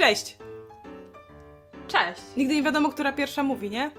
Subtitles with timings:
[0.00, 0.36] Cześć!
[1.88, 2.20] Cześć!
[2.36, 3.90] Nigdy nie wiadomo, która pierwsza mówi, nie?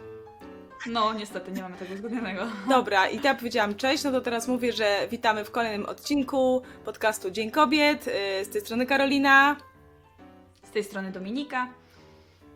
[0.87, 2.47] No, niestety nie mamy tego uzgodnionego.
[2.69, 7.31] Dobra, i ja powiedziałam cześć, no to teraz mówię, że witamy w kolejnym odcinku podcastu
[7.31, 8.05] Dzień Kobiet.
[8.07, 9.55] Yy, Z tej strony Karolina.
[10.63, 11.67] Z tej strony Dominika.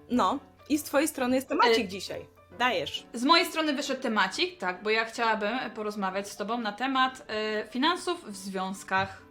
[0.10, 2.26] No, i z twojej strony jest temacik Y- dzisiaj.
[2.60, 3.08] Dajesz.
[3.14, 7.68] Z mojej strony wyszedł temacik, tak, bo ja chciałabym porozmawiać z Tobą na temat e,
[7.70, 9.25] finansów w związkach.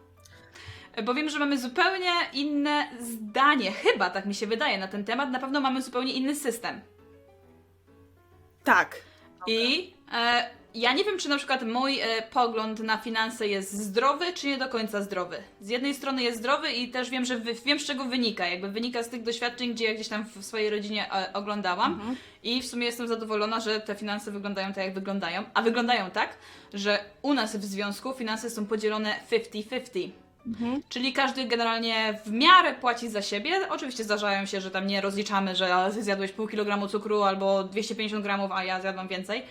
[1.03, 5.30] Bo wiem, że mamy zupełnie inne zdanie, chyba tak mi się wydaje na ten temat.
[5.30, 6.80] Na pewno mamy zupełnie inny system.
[8.65, 8.97] Tak.
[9.47, 14.33] I e, ja nie wiem, czy na przykład mój e, pogląd na finanse jest zdrowy,
[14.33, 15.37] czy nie do końca zdrowy.
[15.61, 18.47] Z jednej strony jest zdrowy i też wiem, że wy, wiem, z czego wynika.
[18.47, 21.92] Jakby wynika z tych doświadczeń, gdzie ja gdzieś tam w swojej rodzinie e, oglądałam.
[21.92, 22.17] Mhm.
[22.42, 25.45] I w sumie jestem zadowolona, że te finanse wyglądają tak, jak wyglądają.
[25.55, 26.39] A wyglądają tak,
[26.75, 30.23] że u nas w związku finanse są podzielone 50-50.
[30.47, 30.83] Mhm.
[30.89, 33.69] Czyli każdy generalnie w miarę płaci za siebie.
[33.70, 38.51] Oczywiście zdarzają się, że tam nie rozliczamy, że zjadłeś pół kilogramu cukru albo 250 gramów,
[38.53, 39.42] a ja zjadłam więcej.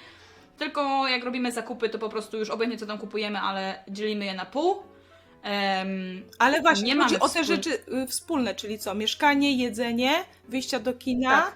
[0.57, 4.33] Tylko jak robimy zakupy, to po prostu już obojętnie co tam kupujemy, ale dzielimy je
[4.33, 4.83] na pół.
[5.43, 7.69] Em, Ale właśnie, Nie chodzi mamy o te wspól- rzeczy
[8.03, 8.95] y, wspólne, czyli co?
[8.95, 10.11] Mieszkanie, jedzenie,
[10.47, 11.29] wyjścia do kina.
[11.41, 11.55] Tak.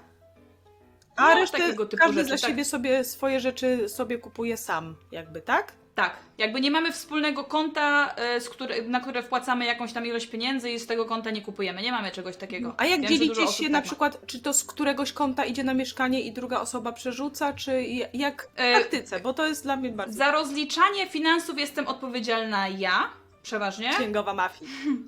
[1.15, 2.49] A No, resztę takiego typu każdy rzeczy, za tak.
[2.49, 5.73] siebie sobie swoje rzeczy sobie kupuje sam, jakby, tak?
[5.97, 10.27] Tak, jakby nie mamy wspólnego konta, e, z który, na które wpłacamy jakąś tam ilość
[10.27, 11.81] pieniędzy i z tego konta nie kupujemy.
[11.81, 12.73] Nie mamy czegoś takiego.
[12.77, 13.81] A jak Wiem, że dużo dzielicie osób się tak na ma.
[13.85, 18.09] przykład, czy to z któregoś konta idzie na mieszkanie i druga osoba przerzuca, czy j-
[18.13, 19.19] jak w E, praktyce?
[19.19, 23.09] Bo to jest dla mnie bardzo Za rozliczanie finansów jestem odpowiedzialna ja,
[23.43, 23.89] przeważnie.
[23.89, 24.71] księgowa mafii.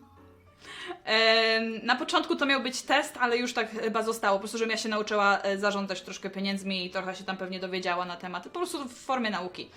[1.06, 4.38] Em, Na początku to miał być test, ale już tak chyba zostało.
[4.38, 7.60] Po prostu, żebym ja się nauczyła e, zarządzać troszkę pieniędzmi i trochę się tam pewnie
[7.60, 8.44] dowiedziała na temat.
[8.44, 9.70] Po prostu w formie nauki.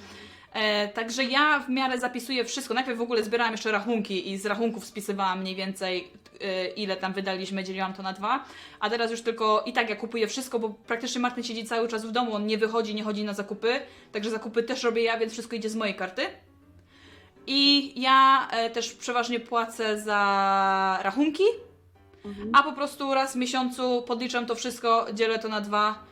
[0.52, 2.74] E, także ja w miarę zapisuję wszystko.
[2.74, 6.08] Najpierw w ogóle zbierałam jeszcze rachunki i z rachunków spisywałam mniej więcej
[6.40, 8.44] e, ile tam wydaliśmy, dzieliłam to na dwa.
[8.80, 12.06] A teraz już tylko i tak ja kupuję wszystko, bo praktycznie Martin siedzi cały czas
[12.06, 13.80] w domu, on nie wychodzi, nie chodzi na zakupy.
[14.12, 16.22] Także zakupy też robię ja, więc wszystko idzie z mojej karty.
[17.46, 21.44] I ja e, też przeważnie płacę za rachunki,
[22.52, 26.04] a po prostu raz w miesiącu podliczam to wszystko, dzielę to na dwa,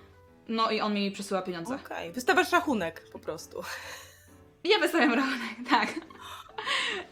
[0.48, 1.74] no i on mi przesyła pieniądze.
[1.74, 3.62] Okej, wystawiasz rachunek po prostu.
[4.64, 5.88] Ja wystawiam rachunek, tak.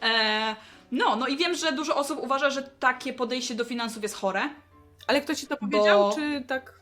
[0.02, 0.56] E,
[0.92, 4.48] no, no i wiem, że dużo osób uważa, że takie podejście do finansów jest chore.
[5.06, 6.78] Ale ktoś ci to powiedział, Bo- czy tak?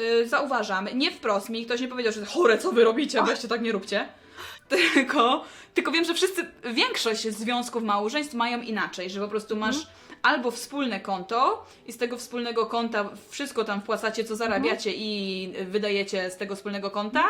[0.00, 3.62] Y, zauważam, nie wprost mi ktoś nie powiedział, że chore, co wy robicie, weźcie tak
[3.62, 4.08] nie róbcie.
[4.68, 5.44] Tylko,
[5.74, 9.76] tylko wiem, że wszyscy, większość związków małżeństw mają inaczej, że po prostu masz
[10.22, 16.30] albo wspólne konto i z tego wspólnego konta wszystko tam wpłacacie, co zarabiacie i wydajecie
[16.30, 17.24] z tego wspólnego konta,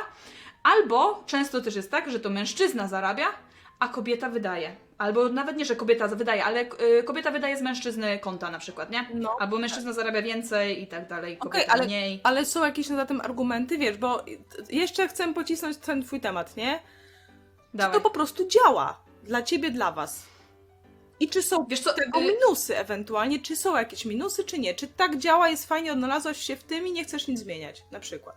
[0.62, 3.27] albo często też jest tak, że to mężczyzna zarabia,
[3.78, 4.77] a kobieta wydaje.
[4.99, 6.61] Albo nawet nie, że kobieta wydaje, ale
[6.99, 9.06] y, kobieta wydaje z mężczyzny konta na przykład, nie?
[9.15, 9.37] No.
[9.41, 12.21] Albo mężczyzna zarabia więcej i tak dalej, kobieta Okej, ale- mniej.
[12.25, 14.25] Ale są jakieś na tym argumenty, wiesz, bo
[14.71, 16.81] jeszcze chcę pocisnąć ten twój temat, nie?
[17.72, 17.95] Czy Dawaj.
[17.97, 20.22] to po prostu działa dla ciebie, dla was?
[21.21, 23.39] I czy są Wiesz co, tego y- minusy ewentualnie?
[23.41, 24.75] Czy są jakieś minusy, czy nie?
[24.75, 28.01] Czy tak działa, jest fajnie, odnalazłaś się w tym i nie chcesz nic zmieniać, na
[28.01, 28.37] przykład?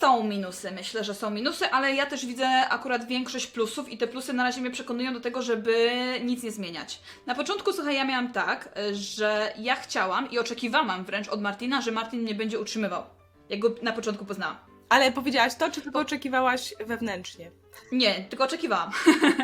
[0.00, 4.06] Są minusy, myślę, że są minusy, ale ja też widzę akurat większość plusów i te
[4.06, 5.90] plusy na razie mnie przekonują do tego, żeby
[6.24, 7.00] nic nie zmieniać.
[7.26, 11.92] Na początku, słuchaj, ja miałam tak, że ja chciałam i oczekiwałam wręcz od Martina, że
[11.92, 13.02] Martin mnie będzie utrzymywał.
[13.48, 14.56] Jak go na początku poznałam.
[14.88, 17.50] Ale powiedziałaś to, czy tylko oczekiwałaś wewnętrznie?
[17.92, 18.90] Nie, tylko oczekiwałam.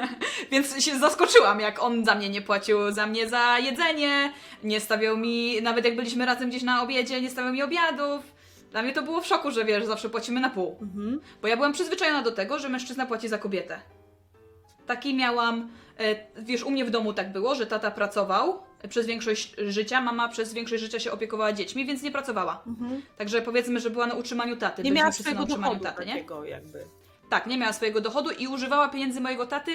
[0.50, 4.32] Więc się zaskoczyłam, jak on za mnie nie płacił za mnie za jedzenie,
[4.64, 8.29] nie stawiał mi, nawet jak byliśmy razem gdzieś na obiedzie, nie stawiał mi obiadów.
[8.70, 10.76] Dla mnie to było w szoku, że wiesz, zawsze płacimy na pół.
[10.82, 11.20] Mhm.
[11.42, 13.80] Bo ja byłam przyzwyczajona do tego, że mężczyzna płaci za kobietę.
[14.86, 19.54] Taki miałam, e, wiesz, u mnie w domu tak było, że tata pracował przez większość
[19.58, 22.62] życia, mama przez większość życia się opiekowała dziećmi, więc nie pracowała.
[22.66, 23.02] Mhm.
[23.18, 24.82] Także powiedzmy, że była na utrzymaniu taty.
[24.82, 26.12] Nie miała swojego utrzymaniu dochodu taty, nie?
[26.12, 26.84] takiego jakby.
[27.30, 29.70] Tak, nie miała swojego dochodu i używała pieniędzy mojego taty,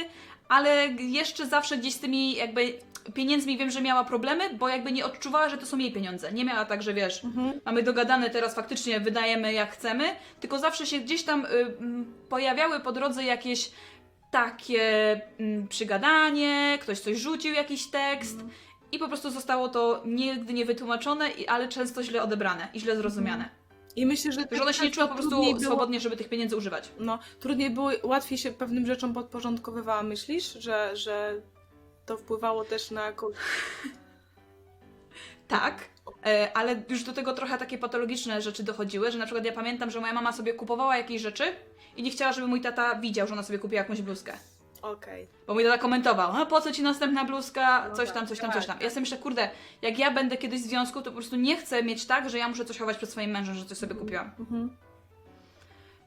[0.50, 2.74] ale jeszcze zawsze gdzieś z tymi jakby
[3.14, 6.32] pieniędzmi wiem, że miała problemy, bo jakby nie odczuwała, że to są jej pieniądze.
[6.34, 7.62] Nie miała tak, że wiesz, Mhm.
[7.66, 10.04] mamy dogadane, teraz faktycznie wydajemy jak chcemy,
[10.40, 13.72] tylko zawsze się gdzieś tam y, mm, pojawiały po drodze jakieś
[14.32, 18.40] takie mm, przygadanie, ktoś coś rzucił, jakiś tekst
[18.92, 22.98] i po prostu zostało to nigdy nie wytłumaczone, i- ale często źle odebrane i źle
[22.98, 23.50] zrozumiane.
[23.96, 26.58] I myślę, że Że ona się nie czuła po prostu było- swobodnie, żeby tych pieniędzy
[26.58, 26.90] używać.
[27.00, 31.42] No, trudniej było, łatwiej się pewnym rzeczom podporządkowywała, myślisz, że, że
[32.06, 33.36] to wpływało też na jakąś...
[35.48, 35.90] Tak,
[36.26, 39.92] e, ale już do tego trochę takie patologiczne rzeczy dochodziły, że na przykład ja pamiętam,
[39.92, 41.44] że moja mama sobie kupowała jakieś rzeczy
[41.98, 44.34] i nie chciała, żeby mój tata widział, że ona sobie kupiła jakąś bluzkę.
[44.92, 45.28] Okej.
[45.48, 48.40] Bo mi tata komentował, no po co ci następna bluzka, No coś tak, tam, coś
[48.40, 48.76] tam, coś tam.
[48.76, 48.84] tak.
[48.84, 49.50] Ja sobie myślę, kurde,
[49.82, 52.48] jak ja będę kiedyś w związku, to po prostu nie chcę mieć tak, że ja
[52.50, 54.32] muszę coś chować przed swoim mężem, że coś sobie kupiłam.
[54.40, 54.78] Mhm.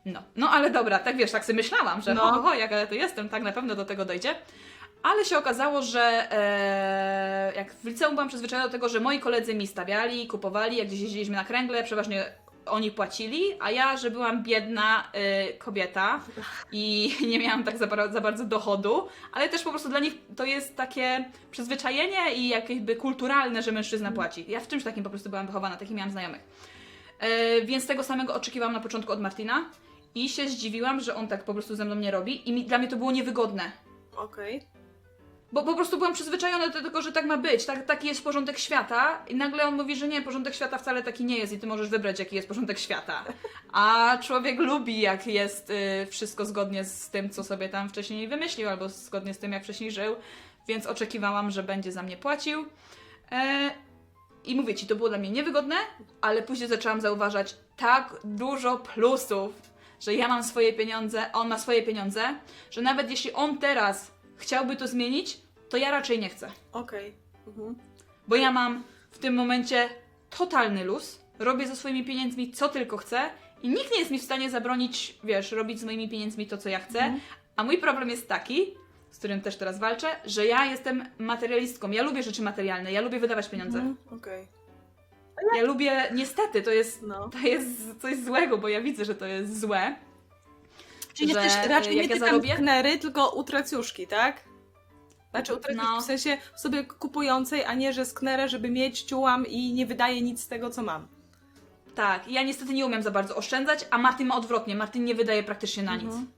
[0.05, 2.21] No, no ale dobra, tak wiesz, tak sobie myślałam, że No.
[2.21, 4.35] ho, ho, jak ja to jestem, tak na pewno do tego dojdzie.
[5.03, 9.55] Ale się okazało, że e, jak w liceum byłam przyzwyczajona do tego, że moi koledzy
[9.55, 12.25] mi stawiali, kupowali, jak gdzieś jeździliśmy na kręgle, przeważnie
[12.71, 16.21] oni płacili, a ja, że byłam biedna e, kobieta
[16.73, 20.15] i nie miałam tak za, bar- za bardzo dochodu, ale też po prostu dla nich
[20.37, 24.45] to jest takie przyzwyczajenie i jakby kulturalne, że mężczyzna płaci.
[24.49, 26.41] Ja w czymś takim po prostu byłam wychowana, takich miałam znajomych.
[27.19, 29.65] E, więc tego samego oczekiwałam na początku od Martina
[30.15, 32.79] i się zdziwiłam, że on tak po prostu ze mną nie robi i mi, dla
[32.79, 33.73] mnie to było niewygodne.
[34.17, 34.63] Okej.
[35.53, 38.59] Bo po prostu byłam przyzwyczajona do tego, że tak ma być, tak, taki jest porządek
[38.59, 41.67] świata i nagle on mówi, że nie, porządek świata wcale taki nie jest i ty
[41.67, 43.25] możesz wybrać, jaki jest porządek świata.
[43.73, 48.69] A człowiek lubi, jak jest y, wszystko zgodnie z tym, co sobie tam wcześniej wymyślił,
[48.69, 50.17] albo zgodnie z tym, jak wcześniej żył,
[50.69, 52.67] więc oczekiwałam, że będzie za mnie płacił.
[53.33, 53.71] E,
[54.45, 55.77] I mówię ci, to było dla mnie niewygodne,
[56.21, 59.53] ale później zaczęłam zauważać tak dużo plusów,
[60.01, 62.35] że ja mam swoje pieniądze, on ma swoje pieniądze,
[62.71, 65.39] że nawet jeśli on teraz chciałby to zmienić,
[65.69, 66.51] to ja raczej nie chcę.
[66.73, 67.15] Okej.
[67.47, 67.75] Mhm.
[68.29, 69.89] Bo ja mam w tym momencie
[70.39, 73.31] totalny luz, robię ze swoimi pieniędzmi co tylko chcę
[73.63, 76.69] i nikt nie jest mi w stanie zabronić, wiesz, robić z moimi pieniędzmi to, co
[76.69, 76.99] ja chcę.
[76.99, 77.21] Mhm.
[77.57, 78.75] A mój problem jest taki,
[79.11, 81.91] z którym też teraz walczę, że ja jestem materialistką.
[81.91, 83.79] Ja lubię rzeczy materialne, ja lubię wydawać pieniądze.
[83.79, 83.97] Mhm.
[84.21, 84.47] Okej.
[85.57, 87.29] Ja lubię, niestety, to jest, No.
[87.29, 89.97] to jest coś złego, bo ja widzę, że to jest złe.
[91.19, 92.55] Czyli że, jesteś y, raczej jak nie ja ty zarobię?
[92.55, 94.45] knery, tylko utracjuszki, tak?
[95.31, 96.01] Znaczy utracjuszki No.
[96.01, 100.41] w sensie sobie kupującej, a nie, że sknerę, żeby mieć, ciułam i nie wydaje nic
[100.43, 101.09] z tego, co mam.
[101.95, 104.75] Tak, ja niestety nie umiem za bardzo oszczędzać, a Martin ma odwrotnie.
[104.75, 106.05] Martin nie wydaje praktycznie na nic.
[106.05, 106.33] Mhm.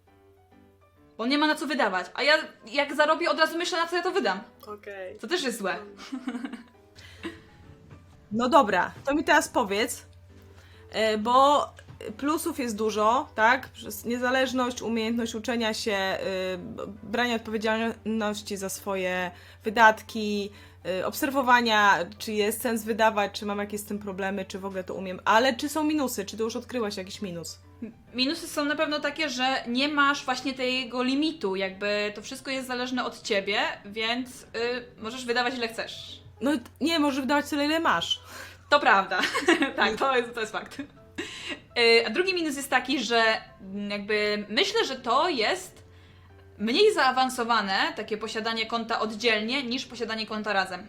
[1.18, 2.06] Bo nie ma na co wydawać.
[2.14, 2.34] A ja
[2.66, 4.40] jak zarobię, od razu myślę, na co ja to wydam.
[4.66, 5.18] Okej.
[5.18, 5.76] To też jest złe.
[8.32, 10.06] No dobra, to mi teraz powiedz,
[10.90, 11.66] e, bo
[12.16, 13.68] plusów jest dużo, tak?
[13.68, 16.18] Przez niezależność, umiejętność uczenia się,
[16.54, 16.58] y,
[17.02, 19.30] brania odpowiedzialności za swoje
[19.64, 20.50] wydatki,
[21.00, 24.84] y, obserwowania, czy jest sens wydawać, czy mam jakieś z tym problemy, czy w ogóle
[24.84, 25.20] to umiem.
[25.24, 26.24] Ale czy są minusy?
[26.24, 27.58] Czy ty już odkryłaś jakiś minus?
[28.14, 32.68] Minusy są na pewno takie, że nie masz właśnie tego limitu, jakby to wszystko jest
[32.68, 34.46] zależne od ciebie, więc y,
[35.02, 36.20] możesz wydawać ile chcesz.
[36.40, 36.50] No
[36.80, 38.20] nie, możesz wydawać tyle, ile masz.
[38.70, 39.20] To prawda.
[39.76, 40.82] tak, to jest, to jest fakt.
[41.78, 43.22] Y, A drugi minus jest taki, że
[43.88, 45.82] jakby myślę, że to jest
[46.58, 50.86] mniej zaawansowane, takie posiadanie konta oddzielnie, niż posiadanie konta razem.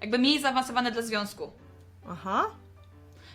[0.00, 1.52] Jakby mniej zaawansowane dla związku.
[2.08, 2.50] Aha.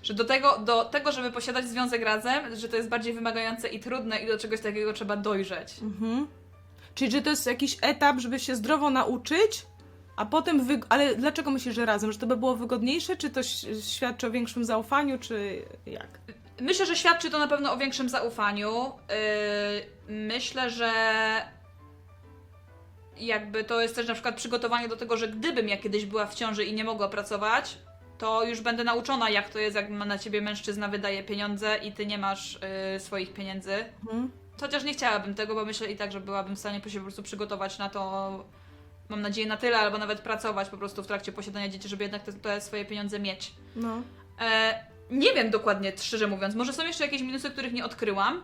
[0.04, 3.80] Że do tego, do tego, żeby posiadać związek razem, że to jest bardziej wymagające i
[3.80, 5.80] trudne i do czegoś takiego trzeba dojrzeć.
[5.82, 6.28] Mhm.
[6.96, 9.66] Czyli, że to jest jakiś etap, żeby się zdrowo nauczyć,
[10.18, 10.66] a potem.
[10.66, 10.80] Wy...
[10.90, 12.12] Ale dlaczego myślisz, że razem?
[12.12, 13.18] Że to by było wygodniejsze?
[13.18, 13.44] Czy to
[13.82, 16.08] świadczy o większym zaufaniu, czy jak?
[16.62, 18.92] Myślę, że świadczy to na pewno o większym zaufaniu.
[20.08, 20.92] Yy, myślę, że
[23.18, 26.36] jakby to jest też na przykład przygotowanie do tego, że gdybym ja kiedyś była w
[26.36, 27.78] ciąży i nie mogła pracować,
[28.18, 32.06] to już będę nauczona, jak to jest, jak na ciebie mężczyzna wydaje pieniądze i ty
[32.06, 32.60] nie masz
[32.94, 33.86] yy, swoich pieniędzy.
[34.02, 34.32] Mhm.
[34.62, 37.24] Chociaż nie chciałabym tego, bo myślę i tak, że byłabym w stanie się po prostu
[37.24, 38.46] przygotować na to,
[39.10, 42.24] mam nadzieję, na tyle, albo nawet pracować po prostu w trakcie posiadania dzieci, żeby jednak
[42.24, 43.54] te, te swoje pieniądze mieć.
[43.76, 44.02] No.
[44.42, 46.56] E, nie wiem dokładnie, szczerze mówiąc.
[46.56, 48.44] Może są jeszcze jakieś minusy, których nie odkryłam.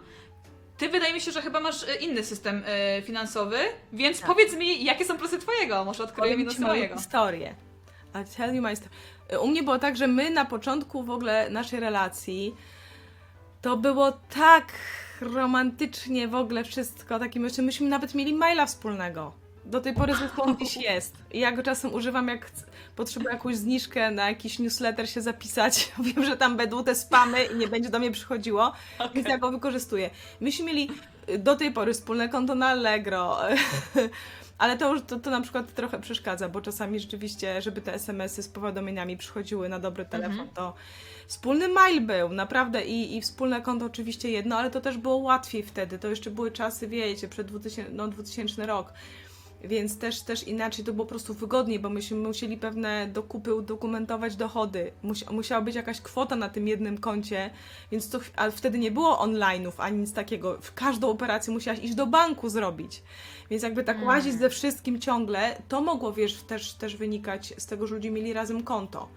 [0.77, 3.57] Ty wydaje mi się, że chyba masz e, inny system e, finansowy,
[3.93, 4.27] więc Tak.
[4.29, 5.85] powiedz mi, jakie są plusy twojego?
[5.85, 6.95] Może odkryję Powiem minusy ci moją mojego.
[6.97, 7.55] historię.
[8.13, 8.91] I'll tell you my story.
[9.41, 12.55] U mnie było tak, że my na początku w ogóle naszej relacji
[13.61, 14.65] to było tak
[15.21, 19.33] romantycznie w ogóle wszystko, takim jeszcze myśmy nawet mieli maila wspólnego.
[19.65, 21.15] Do tej pory zresztą gdzieś jest.
[21.31, 22.51] I ja go czasem używam, jak
[22.95, 25.91] potrzebuję jakąś zniżkę na jakiś newsletter się zapisać.
[26.15, 28.71] Wiem, że tam będą te spamy i nie będzie do mnie przychodziło,
[29.15, 30.09] więc ja go wykorzystuję.
[30.41, 30.89] Myśmy mieli
[31.29, 33.37] y, do tej pory wspólne konto na Allegro.
[34.57, 38.43] Ale to już to, to na przykład trochę przeszkadza, bo czasami rzeczywiście, żeby te SMS-y
[38.43, 40.49] z powiadomieniami przychodziły na dobry telefon, Mhm.
[40.55, 40.73] to
[41.27, 45.63] wspólny mail był, naprawdę i, i wspólne konto oczywiście jedno, ale to też było łatwiej
[45.63, 45.99] wtedy.
[45.99, 48.93] To jeszcze były czasy, wiecie, przed 2000, no, 2000 rok.
[49.63, 54.35] Więc też, też inaczej to było po prostu wygodniej, bo myśmy musieli pewne dokupy udokumentować
[54.35, 54.91] dochody.
[55.03, 57.49] Musi, musiała być jakaś kwota na tym jednym koncie,
[57.91, 60.57] więc to, ale wtedy nie było online'ów ani nic takiego.
[60.61, 63.03] W każdą operację musiałaś iść do banku zrobić.
[63.49, 64.07] Więc jakby tak Mm.
[64.07, 68.33] łazić ze wszystkim ciągle, to mogło, wiesz, też, też wynikać z tego, że ludzie mieli
[68.33, 69.07] razem konto.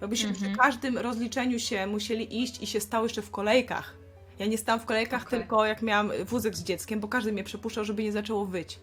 [0.00, 0.50] Bo byśmy Mhm.
[0.52, 3.94] przy każdym rozliczeniu się musieli iść i się stało jeszcze w kolejkach.
[4.38, 5.38] Ja nie stałam w kolejkach Okej.
[5.40, 8.78] tylko jak miałam wózek z dzieckiem, bo każdy mnie przepuszczał, żeby nie zaczęło wyć.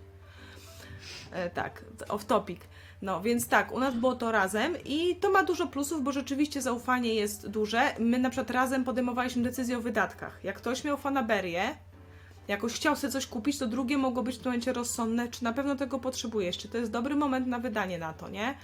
[1.32, 2.62] E, tak, off topic.
[3.02, 6.62] No, więc tak, u nas było to razem i to ma dużo plusów, bo rzeczywiście
[6.62, 7.82] zaufanie jest duże.
[8.00, 10.40] My na przykład razem podejmowaliśmy decyzję o wydatkach.
[10.44, 11.76] Jak ktoś miał fanaberię,
[12.48, 15.54] jakoś chciał sobie coś kupić, to drugie mogło być w tym momencie rozsądne, czy na
[15.54, 18.56] pewno tego potrzebujesz, czy to jest dobry moment na wydanie na to, nie?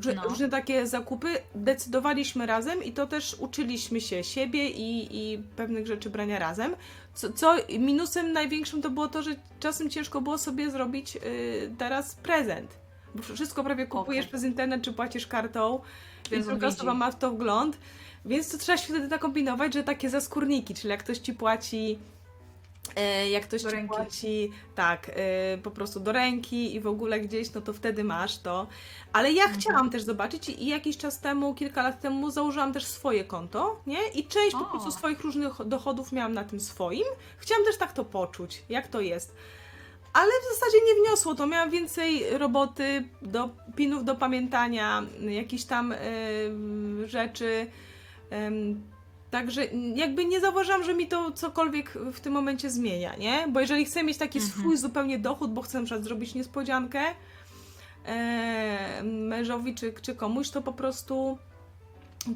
[0.00, 0.22] Że, No.
[0.22, 6.10] Różne takie zakupy decydowaliśmy razem i to też uczyliśmy się siebie i, i pewnych rzeczy
[6.10, 6.74] brania razem.
[7.14, 9.30] Co, co minusem największym to było to, że
[9.60, 11.20] czasem ciężko było sobie zrobić y,
[11.78, 12.70] teraz prezent.
[13.14, 14.28] Bo wszystko prawie kupujesz Okej.
[14.28, 15.80] przez internet, czy płacisz kartą,
[16.30, 17.78] Więc druga osoba ma w to wgląd.
[18.24, 21.98] Więc to trzeba się wtedy nakombinować, że takie zaskórniki, czyli jak ktoś ci płaci
[23.30, 23.94] jak ktoś Do ci ręki.
[23.94, 28.38] płaci, tak, e, po prostu do ręki i w ogóle gdzieś, no to wtedy masz
[28.38, 28.66] to.
[29.12, 29.60] Ale ja Mhm.
[29.60, 34.08] chciałam też zobaczyć i jakiś czas temu, kilka lat temu założyłam też swoje konto, nie?
[34.08, 34.64] I część po O.
[34.70, 37.04] prostu swoich różnych dochodów miałam na tym swoim.
[37.38, 39.34] Chciałam też tak to poczuć, jak to jest.
[40.12, 41.46] Ale w zasadzie nie wniosło to.
[41.46, 47.66] Miałam więcej roboty, do, pinów do pamiętania, jakichś tam em, rzeczy.
[49.30, 53.46] Także jakby nie zauważyłam, że mi to cokolwiek w tym momencie zmienia, nie?
[53.48, 54.58] Bo jeżeli chcę mieć taki Mhm.
[54.60, 57.00] swój zupełnie dochód, bo chcę na przykład zrobić niespodziankę
[58.06, 61.38] e, mężowi czy, czy komuś, to po prostu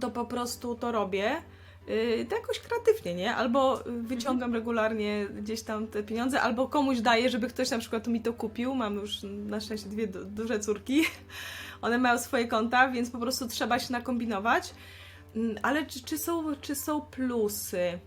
[0.00, 1.42] to po prostu to robię.
[1.88, 3.36] Yy, to jakoś kreatywnie, nie?
[3.36, 8.20] Albo wyciągam regularnie gdzieś tam te pieniądze, albo komuś daję, żeby ktoś na przykład mi
[8.20, 8.74] to kupił.
[8.74, 11.02] Mam już na szczęście dwie du- duże córki.
[11.82, 14.74] One mają swoje konta, więc po prostu trzeba się nakombinować.
[15.62, 17.98] Ale czy, czy, są, czy są plusy?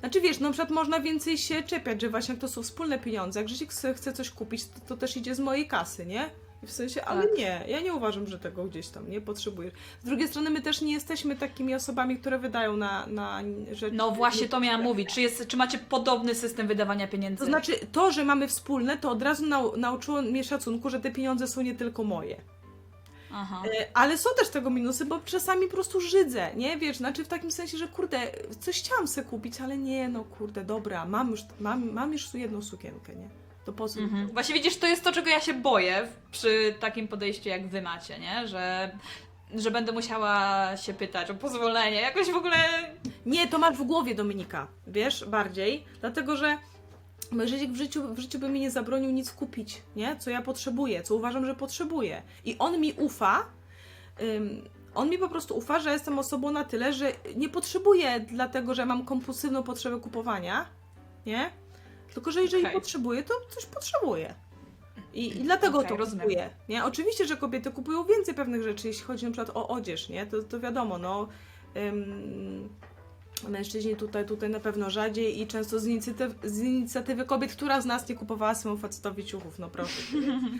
[0.00, 3.46] Znaczy wiesz, na przykład można więcej się czepiać, że właśnie to są wspólne pieniądze, jak
[3.46, 6.30] Grzesiek chce, coś kupić, to, to też idzie z mojej kasy, nie?
[6.62, 7.38] W sensie, ale Tak.
[7.38, 9.72] nie, ja nie uważam, że tego gdzieś tam nie potrzebujesz.
[10.02, 13.96] Z drugiej strony my też nie jesteśmy takimi osobami, które wydają na, na rzeczy.
[13.96, 15.14] No właśnie to miałam mówić.
[15.14, 17.38] Czy, jest, czy macie podobny system wydawania pieniędzy?
[17.38, 21.10] To znaczy, to, że mamy wspólne, to od razu nau, nauczyło mnie szacunku, że te
[21.10, 22.40] pieniądze są nie tylko moje.
[23.32, 23.62] Aha.
[23.80, 26.76] E, Ale są też tego minusy, bo czasami po prostu żydzę, nie?
[26.78, 28.20] Wiesz, znaczy w takim sensie, że kurde,
[28.60, 32.38] coś chciałam sobie kupić, ale nie, no kurde, dobra, mam już, mam, mam już tu
[32.38, 33.28] jedną sukienkę, nie?
[33.64, 34.00] To po co?
[34.00, 34.28] Mhm.
[34.28, 38.18] Właśnie widzisz, to jest to, czego ja się boję przy takim podejściu, jak wy macie,
[38.18, 38.48] nie?
[38.48, 38.90] Że,
[39.54, 42.00] że będę musiała się pytać o pozwolenie.
[42.00, 42.56] Jakoś w ogóle.
[43.26, 46.56] Nie, to masz w głowie, Dominika, wiesz, bardziej, dlatego, że
[47.44, 50.16] Życiek w życiu, w życiu by mi nie zabronił nic kupić, nie?
[50.16, 52.22] Co ja potrzebuję, co uważam, że potrzebuję.
[52.44, 53.46] I on mi ufa,
[54.22, 58.74] ym, on mi po prostu ufa, że jestem osobą na tyle, że nie potrzebuję dlatego,
[58.74, 60.66] że mam kompulsywną potrzebę kupowania,
[61.26, 61.50] nie?
[62.14, 62.74] Tylko, że jeżeli Okej.
[62.74, 64.34] potrzebuję, to coś potrzebuję.
[65.14, 66.26] I, I dlatego Okej, to rozumiem.
[66.26, 66.50] kupuję.
[66.68, 66.84] Nie?
[66.84, 70.26] Oczywiście, że kobiety kupują więcej pewnych rzeczy, jeśli chodzi na przykład o odzież, nie?
[70.26, 71.28] To, to wiadomo, no.
[71.76, 72.68] Ym,
[73.48, 77.86] mężczyźni tutaj, tutaj na pewno rzadziej i często z inicjatywy, z inicjatywy kobiet, która z
[77.86, 80.02] nas nie kupowała swemu facetowi ciuchów, no proszę.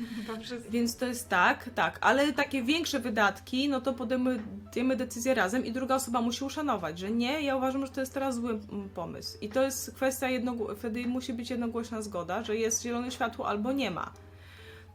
[0.70, 5.72] Więc to jest tak, tak, ale takie większe wydatki, no to podejmujemy decyzję razem i
[5.72, 9.38] druga osoba musi uszanować, że nie, ja uważam, że to jest teraz zły mm, pomysł.
[9.40, 13.72] I to jest kwestia, jednogło- wtedy musi być jednogłośna zgoda, że jest zielone światło albo
[13.72, 14.12] nie ma.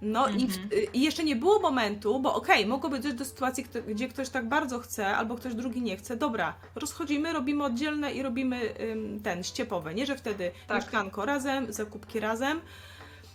[0.02, 0.58] No i, w,
[0.94, 4.80] i jeszcze nie było momentu, bo okej, mogłoby dojść do sytuacji, gdzie ktoś tak bardzo
[4.80, 6.18] chce, albo ktoś drugi nie chce.
[6.18, 9.94] Dobra, rozchodzimy, robimy oddzielne i robimy ym, ten, ściepowe.
[9.94, 10.78] Nie, że wtedy Tak.
[10.78, 12.62] mieszkanko razem, zakupki razem.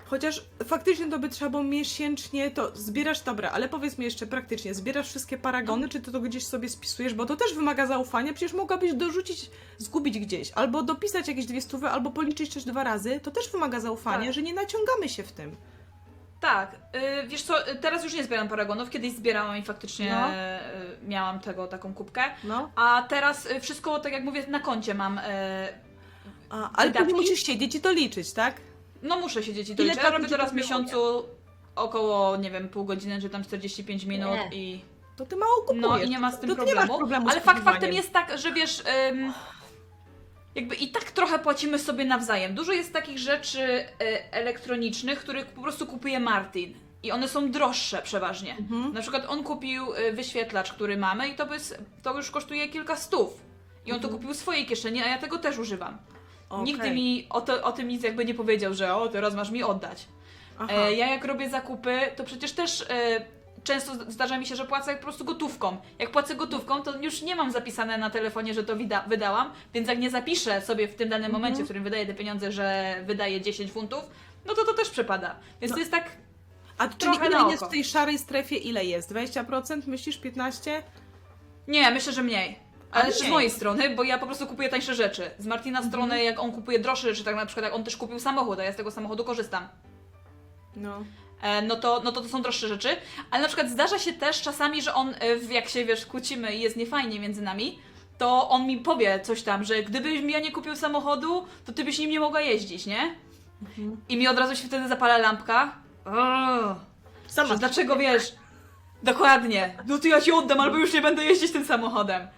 [0.04, 4.74] Chociaż faktycznie to by trzeba było miesięcznie, to zbierasz, dobra, ale powiedz mi jeszcze praktycznie,
[4.74, 8.52] zbierasz wszystkie paragony, czy ty to gdzieś sobie spisujesz, bo to też wymaga zaufania, przecież
[8.52, 13.30] mogłabyś dorzucić, zgubić gdzieś, albo dopisać jakieś dwie stówy, albo policzyć coś dwa razy, to
[13.30, 14.34] też wymaga zaufania, Tak.
[14.34, 15.56] że nie naciągamy się w tym.
[16.40, 16.76] Tak,
[17.24, 20.30] y, wiesz co, y, teraz już nie zbieram paragonów, kiedyś zbierałam i faktycznie No.
[20.30, 20.34] y,
[21.08, 22.22] miałam tego, taką kubkę.
[22.44, 22.70] No.
[22.76, 25.18] A teraz y, wszystko, tak jak mówię, na koncie mam.
[25.18, 25.22] y,
[26.50, 28.54] A, ale później musisz siedzieć i to liczyć, tak?
[29.02, 30.04] No muszę siedzieć i to Ile liczyć.
[30.04, 31.24] Ja robię teraz w miesiącu
[31.76, 34.50] około, nie wiem, pół godziny, czy tam 45 minut Nie.
[34.58, 34.84] i...
[35.16, 35.82] To ty mało kupujesz.
[35.82, 36.98] No i nie ma z tym to problemu.
[36.98, 39.32] problemu Ale fakt faktem jest tak, że wiesz, ym,
[40.54, 42.54] jakby i tak trochę płacimy sobie nawzajem.
[42.54, 43.84] Dużo jest takich rzeczy y,
[44.32, 46.74] elektronicznych, których po prostu kupuje Martin.
[47.02, 48.56] I one są droższe przeważnie.
[48.56, 48.92] Mhm.
[48.92, 51.56] Na przykład on kupił y, wyświetlacz, który mamy i to, by,
[52.02, 53.40] to już kosztuje kilka stów.
[53.86, 54.14] I on to Mhm.
[54.14, 55.98] kupił w swojej kieszeni, a ja tego też używam.
[56.48, 56.64] Okej.
[56.64, 59.62] Nigdy mi o, to, o tym nic jakby nie powiedział, że o, teraz masz mi
[59.62, 60.06] oddać.
[60.58, 60.72] Aha.
[60.72, 63.20] E, ja jak robię zakupy, to przecież też e,
[63.64, 65.76] często zdarza mi się, że płacę po prostu gotówką.
[65.98, 69.88] Jak płacę gotówką, to już nie mam zapisane na telefonie, że to wida- wydałam, więc
[69.88, 71.42] jak nie zapiszę sobie w tym danym Mhm.
[71.42, 74.00] momencie, w którym wydaję te pieniądze, że wydaję 10 funtów,
[74.46, 75.36] no to to też przepada.
[75.60, 75.74] Więc No.
[75.76, 76.04] to jest tak,
[76.78, 79.10] A czyli trochę ile na jest w tej szarej strefie, ile jest?
[79.12, 79.86] 20%?
[79.86, 80.82] Myślisz 15%?
[81.68, 82.58] nie, myślę, że mniej.
[82.90, 83.30] Ale z mniej.
[83.32, 85.30] mojej strony, bo ja po prostu kupuję tańsze rzeczy.
[85.38, 85.90] Z Martina Mhm.
[85.92, 88.64] strony, jak on kupuje droższe rzeczy, tak na przykład jak on też kupił samochód, a
[88.64, 89.68] ja z tego samochodu korzystam.
[90.76, 91.04] No.
[91.42, 92.96] E, no to, no to to są droższe rzeczy.
[93.30, 96.60] Ale na przykład zdarza się też czasami, że on, e, jak się wiesz, kłócimy i
[96.60, 97.78] jest niefajnie między nami,
[98.18, 101.84] to on mi powie coś tam, że gdybyś mi ja nie kupił samochodu, to ty
[101.84, 103.14] byś nim nie mogła jeździć, nie?
[104.08, 105.72] I mi od razu się wtedy zapala lampka.
[107.26, 107.56] Sama.
[107.56, 108.32] dlaczego wiesz?
[109.02, 109.74] Dokładnie.
[109.86, 112.28] No to ja ci oddam, albo już nie będę jeździć tym samochodem.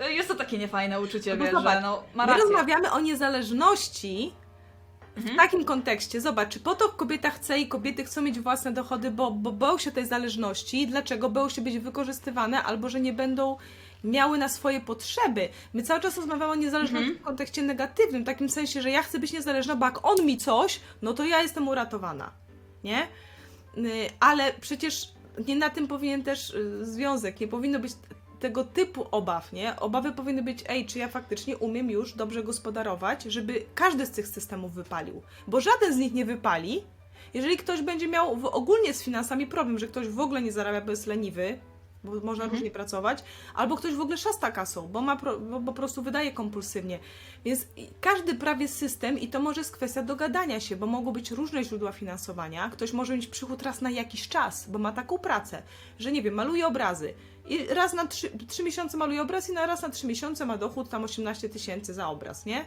[0.00, 2.44] E, Jest to takie niefajne uczucie, No wiesz, zobacz, że no, ma My rację.
[2.44, 4.32] rozmawiamy o niezależności
[5.20, 5.36] w Mhm.
[5.36, 6.20] takim kontekście.
[6.20, 9.78] Zobacz, czy po to kobieta chce i kobiety chcą mieć własne dochody, bo, bo boją
[9.78, 10.86] się tej zależności.
[10.86, 11.30] Dlaczego?
[11.30, 13.56] Boją się być wykorzystywane albo że nie będą
[14.04, 15.48] miały na swoje potrzeby.
[15.74, 17.18] My cały czas rozmawiamy o niezależności Mhm.
[17.18, 20.38] w kontekście negatywnym, w takim sensie, że ja chcę być niezależna, bo jak on mi
[20.38, 22.30] coś, no to ja jestem uratowana.
[22.84, 23.02] Nie?
[23.78, 25.08] Y, Ale przecież
[25.48, 27.92] nie na tym powinien też y, związek, nie powinno być
[28.40, 29.76] tego typu obaw, nie?
[29.80, 34.26] Obawy powinny być, ej, czy ja faktycznie umiem już dobrze gospodarować, żeby każdy z tych
[34.28, 35.22] systemów wypalił.
[35.46, 36.82] Bo żaden z nich nie wypali,
[37.34, 40.80] jeżeli ktoś będzie miał w, ogólnie z finansami problem, że ktoś w ogóle nie zarabia,
[40.80, 41.58] bo jest leniwy,
[42.04, 42.50] bo można Mhm.
[42.50, 46.32] różnie pracować, albo ktoś w ogóle szasta kasą, bo, ma pro, bo po prostu wydaje
[46.32, 46.98] kompulsywnie.
[47.44, 47.66] Więc
[48.00, 51.92] każdy prawie system, i to może jest kwestia dogadania się, bo mogą być różne źródła
[51.92, 52.68] finansowania.
[52.70, 55.62] Ktoś może mieć przychód raz na jakiś czas, bo ma taką pracę,
[55.98, 57.14] że nie wiem, maluje obrazy.
[57.48, 60.58] I raz na trzy, trzy miesiące maluje obraz i na raz na trzy miesiące ma
[60.58, 62.64] dochód tam 18 tysięcy za obraz, nie?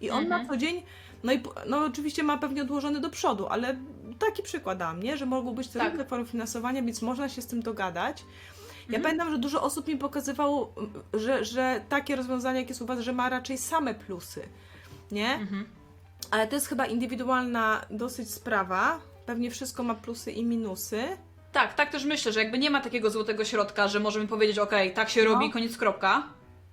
[0.00, 0.42] I on Mhm.
[0.42, 0.82] na co dzień,
[1.24, 3.76] no i no oczywiście ma pewnie odłożony do przodu, ale
[4.18, 5.16] taki przykład dam, nie?
[5.16, 5.88] Że mogą być te Tak.
[5.90, 8.24] różne formy finansowania, więc można się z tym dogadać.
[8.80, 9.02] Ja Mhm.
[9.02, 10.74] pamiętam, że dużo osób mi pokazywało,
[11.14, 14.42] że, że takie rozwiązanie, jak jest u Was, że ma raczej same plusy,
[15.12, 15.34] nie?
[15.34, 15.64] Mhm.
[16.30, 19.00] Ale to jest chyba indywidualna dosyć sprawa.
[19.26, 21.02] Pewnie wszystko ma plusy i minusy.
[21.52, 24.92] Tak, tak też myślę, że jakby nie ma takiego złotego środka, że możemy powiedzieć, okej,
[24.92, 25.30] tak się No.
[25.32, 26.22] robi, koniec kropka.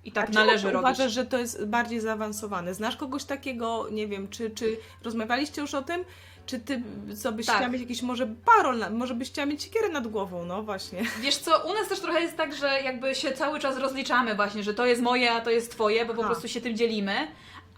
[0.04, 0.78] I tak A należy robić.
[0.80, 2.74] uważasz, że to jest bardziej zaawansowane?
[2.74, 6.04] Znasz kogoś takiego, nie wiem, czy, czy rozmawialiście już o tym?
[6.46, 6.82] Czy ty
[7.22, 7.56] co byś Tak.
[7.56, 11.02] chciała mieć jakiś może parol, może byś chciała mieć siekierę nad głową, no właśnie.
[11.22, 14.62] Wiesz co, u nas też trochę jest tak, że jakby się cały czas rozliczamy właśnie,
[14.62, 16.30] że to jest moje, a to jest twoje, bo po Aha.
[16.30, 17.28] prostu się tym dzielimy.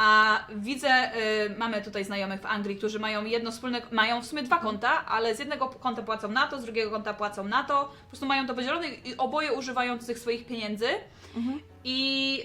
[0.04, 4.42] A widzę, y, mamy tutaj znajomych w Anglii, którzy mają jedno wspólne, mają w sumie
[4.42, 7.84] dwa konta, ale z jednego konta płacą na to, z drugiego konta płacą na to.
[7.84, 10.88] Po prostu mają to podzielone i oboje używają tych swoich pieniędzy.
[11.36, 11.60] Mhm.
[11.84, 12.40] I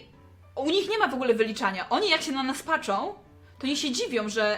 [0.55, 1.89] u nich nie ma w ogóle wyliczania.
[1.89, 3.13] Oni jak się na nas patrzą,
[3.59, 4.57] to oni się dziwią, że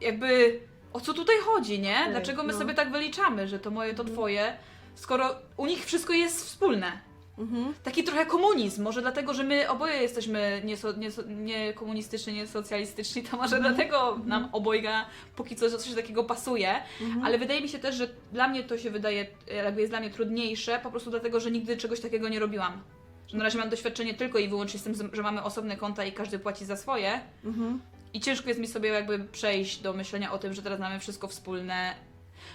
[0.00, 0.60] jakby
[0.92, 1.94] o co tutaj chodzi, nie?
[1.94, 2.58] Tak, Dlaczego my no.
[2.58, 4.56] sobie tak wyliczamy, że to moje, to twoje,
[4.94, 7.07] skoro u nich wszystko jest wspólne.
[7.38, 7.74] Mhm.
[7.84, 12.32] Taki trochę komunizm, może dlatego, że my oboje jesteśmy nie, so, nie, so, nie komunistyczni,
[12.32, 13.74] nie socjalistyczni, to może Mhm.
[13.74, 17.24] dlatego nam obojga póki co coś takiego pasuje, Mhm.
[17.24, 19.26] ale wydaje mi się też, że dla mnie to się wydaje,
[19.64, 22.82] jakby jest dla mnie trudniejsze, po prostu dlatego, że nigdy czegoś takiego nie robiłam.
[23.28, 26.12] Że na razie mam doświadczenie tylko i wyłącznie z tym, że mamy osobne konta i
[26.12, 27.20] każdy płaci za swoje.
[27.44, 27.80] Mhm.
[28.14, 31.28] I ciężko jest mi sobie jakby przejść do myślenia o tym, że teraz mamy wszystko
[31.28, 31.94] wspólne.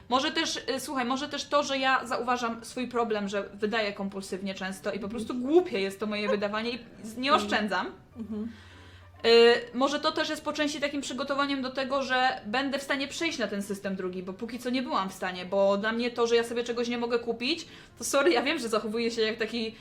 [0.10, 4.56] Może też, y, słuchaj, może też to, że ja zauważam swój problem, że wydaję kompulsywnie
[4.56, 6.80] często i po prostu głupie jest to moje wydawanie i
[7.18, 7.88] nie oszczędzam.
[8.18, 8.52] Mhm.
[9.26, 13.08] Y, może to też jest po części takim przygotowaniem do tego, że będę w stanie
[13.08, 16.12] przejść na ten system drugi, bo póki co nie byłam w stanie, bo dla mnie
[16.12, 19.22] to, że ja sobie czegoś nie mogę kupić, to sorry, ja wiem, że zachowuję się
[19.22, 19.76] jak taki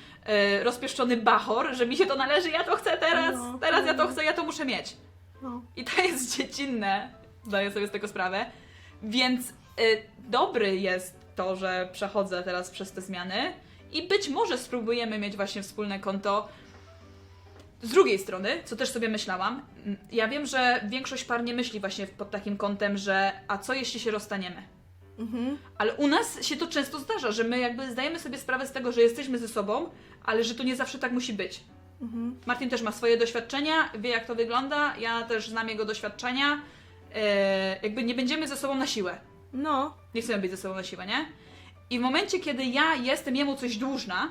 [0.60, 3.58] y, rozpieszczony bachor, że mi się to należy, ja to chcę teraz, No.
[3.60, 4.96] teraz ja to chcę, ja to muszę mieć.
[5.42, 5.62] No.
[5.76, 7.14] I to jest dziecinne,
[7.46, 8.46] zdaję sobie z tego sprawę.
[9.02, 9.52] Więc
[10.18, 13.52] dobry jest to, że przechodzę teraz przez te zmiany
[13.92, 16.48] i być może spróbujemy mieć właśnie wspólne konto.
[17.82, 21.80] Z drugiej strony, co też sobie myślałam, m, ja wiem, że większość par nie myśli
[21.80, 24.62] właśnie pod takim kątem, że a co jeśli się rozstaniemy?
[25.18, 25.58] Mhm.
[25.78, 28.92] Ale u nas się to często zdarza, że my jakby zdajemy sobie sprawę z tego,
[28.92, 29.90] że jesteśmy ze sobą,
[30.24, 31.60] ale że to nie zawsze tak musi być.
[32.00, 32.40] Mhm.
[32.46, 36.60] Martin też ma swoje doświadczenia, wie jak to wygląda, ja też znam jego doświadczenia.
[37.14, 39.18] E, jakby nie będziemy ze sobą na siłę.
[39.52, 39.94] No.
[40.14, 41.26] Nie chcemy być ze sobą na siłę, nie?
[41.90, 44.28] I w momencie, kiedy ja jestem jemu coś dłużna,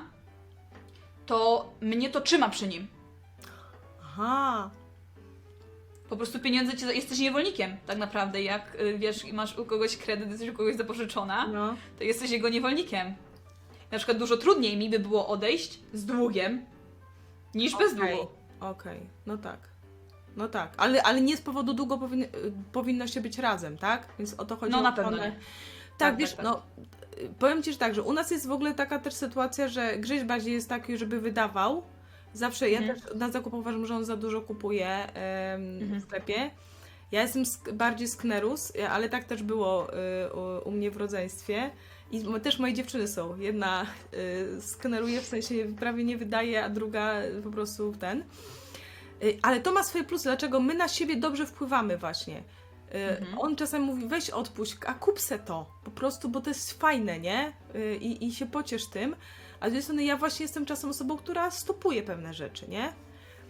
[1.26, 2.86] to mnie to trzyma przy nim.
[4.02, 4.70] Aha.
[6.08, 8.42] Po prostu pieniądze ci, jesteś niewolnikiem tak naprawdę.
[8.42, 11.76] Jak y, wiesz, i masz u kogoś kredyt, jesteś u kogoś zapożyczona, No.
[11.98, 13.14] to jesteś jego niewolnikiem.
[13.90, 16.64] Na przykład dużo trudniej mi by było odejść z długiem
[17.54, 18.14] niż bez Okej.
[18.14, 18.30] długu.
[18.60, 19.58] Okej, no tak.
[20.36, 24.06] No tak, ale, ale nie z powodu długo powinny, y, powinno się być razem, tak?
[24.18, 24.72] Więc o to chodzi.
[24.72, 25.30] No na pewno ochronę.
[25.30, 25.36] nie.
[25.36, 25.42] Tak,
[25.98, 26.44] Tak, wiesz, tak, tak.
[26.44, 26.62] no
[27.22, 29.96] y, powiem Ci że tak, że u nas jest w ogóle taka też sytuacja, że
[29.98, 31.82] Grześ bardziej jest taki, żeby wydawał.
[32.34, 33.00] Zawsze ja Mhm.
[33.00, 36.00] też na zakup uważam, że on za dużo kupuje em, Mhm.
[36.00, 36.50] w sklepie.
[37.12, 40.32] Ja jestem sk- bardziej sknerus, ale tak też było y,
[40.64, 41.70] u, u mnie w rodzeństwie.
[42.10, 43.36] I też moje dziewczyny są.
[43.40, 43.86] Jedna
[44.58, 47.14] y, skneruje, w sensie prawie nie wydaje, a druga
[47.44, 48.24] po prostu ten.
[49.22, 52.38] Y, Ale to ma swoje plusy, dlaczego my na siebie dobrze wpływamy właśnie.
[52.38, 56.80] Y, On czasem mówi, weź odpuść, a kup se to, po prostu, bo to jest
[56.80, 57.52] fajne, nie?
[57.74, 59.16] Y, I, i się pociesz tym.
[59.60, 62.92] A z drugiej strony ja właśnie jestem czasem osobą, która stopuje pewne rzeczy, nie?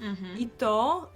[0.00, 0.38] Mhm.
[0.38, 1.10] I to,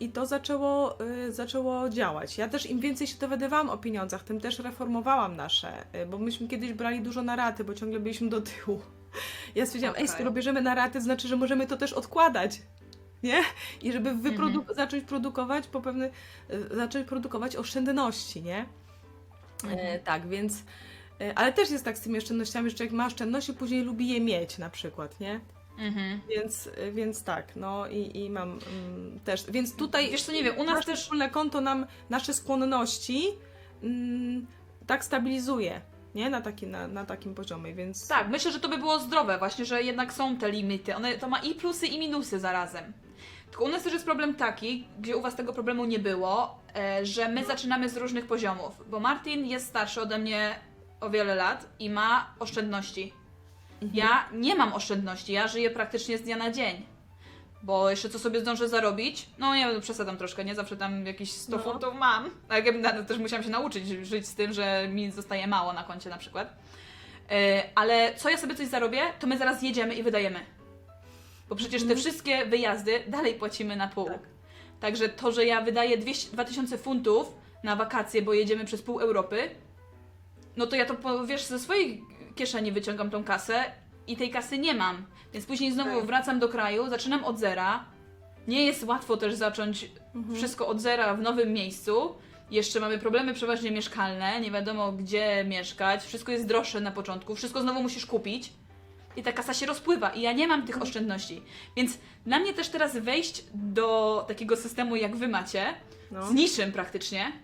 [0.00, 2.38] i to zaczęło, zaczęło działać.
[2.38, 6.72] Ja też im więcej się dowiadywałam o pieniądzach, tym też reformowałam nasze, bo myśmy kiedyś
[6.72, 8.80] brali dużo na raty, bo ciągle byliśmy do tyłu.
[9.54, 10.14] Ja stwierdziłam, ej, Okej.
[10.14, 12.62] skoro bierzemy na raty, znaczy, że możemy to też odkładać.
[13.22, 13.42] Nie?
[13.82, 14.76] I żeby wyprodu- Mhm.
[14.76, 16.10] zacząć produkować po pewne,
[16.50, 18.58] y, zacząć produkować oszczędności, nie?
[19.64, 20.00] E, Mhm.
[20.04, 20.62] tak, więc.
[21.20, 24.20] e, Ale też jest tak z tymi oszczędnościami, że człowiek ma oszczędności, później lubi je
[24.20, 25.40] mieć na przykład, nie?
[25.78, 26.20] Mhm.
[26.28, 29.44] Więc, więc tak, no i, i mam mm, też.
[29.50, 31.00] Więc tutaj Wiesz co, nie wiem, u nas też...
[31.02, 33.22] wspólne konto nam nasze skłonności
[33.82, 34.46] mm,
[34.86, 35.80] tak stabilizuje,
[36.14, 36.30] nie?
[36.30, 38.08] Na, taki, na, na takim poziomie, więc.
[38.08, 40.96] Tak, myślę, że to by było zdrowe właśnie, że jednak są te limity.
[40.96, 42.92] One, to ma i plusy, i minusy zarazem.
[43.50, 47.06] Tylko u nas też jest problem taki, gdzie u Was tego problemu nie było, e,
[47.06, 48.82] że my zaczynamy z różnych poziomów.
[48.90, 50.54] Bo Martin jest starszy ode mnie
[51.00, 53.12] o wiele lat i ma oszczędności.
[53.94, 56.86] Ja nie mam oszczędności, ja żyję praktycznie z dnia na dzień.
[57.62, 60.54] Bo jeszcze co sobie zdążę zarobić, no nie wiem, przesadzam troszkę, nie?
[60.54, 61.62] Zawsze tam jakieś 100 No.
[61.62, 62.30] funtów mam.
[62.48, 65.72] A jak ja na- też musiałam się nauczyć żyć z tym, że mi zostaje mało
[65.72, 66.52] na koncie na przykład.
[67.30, 70.40] E, ale co ja sobie coś zarobię, to my zaraz jedziemy i wydajemy.
[71.48, 72.00] Bo przecież te Mhm.
[72.00, 74.04] wszystkie wyjazdy dalej płacimy na pół.
[74.06, 74.18] Tak.
[74.80, 77.34] Także to, że ja wydaję 200, 2000 funtów
[77.64, 79.50] na wakacje, bo jedziemy przez pół Europy,
[80.56, 82.02] no to ja to, wiesz, ze swojej
[82.34, 83.64] kieszeni wyciągam tą kasę
[84.06, 85.06] i tej kasy nie mam.
[85.32, 86.06] Więc później znowu Tak.
[86.06, 87.84] wracam do kraju, zaczynam od zera.
[88.48, 90.36] Nie jest łatwo też zacząć Mhm.
[90.36, 92.14] wszystko od zera w nowym miejscu.
[92.50, 97.60] Jeszcze mamy problemy przeważnie mieszkalne, nie wiadomo gdzie mieszkać, wszystko jest droższe na początku, wszystko
[97.62, 98.52] znowu musisz kupić.
[99.16, 101.42] I ta kasa się rozpływa i ja nie mam tych oszczędności.
[101.76, 105.74] Więc dla mnie też teraz wejść do takiego systemu jak wy macie,
[106.10, 106.26] No.
[106.26, 107.32] z niczym praktycznie,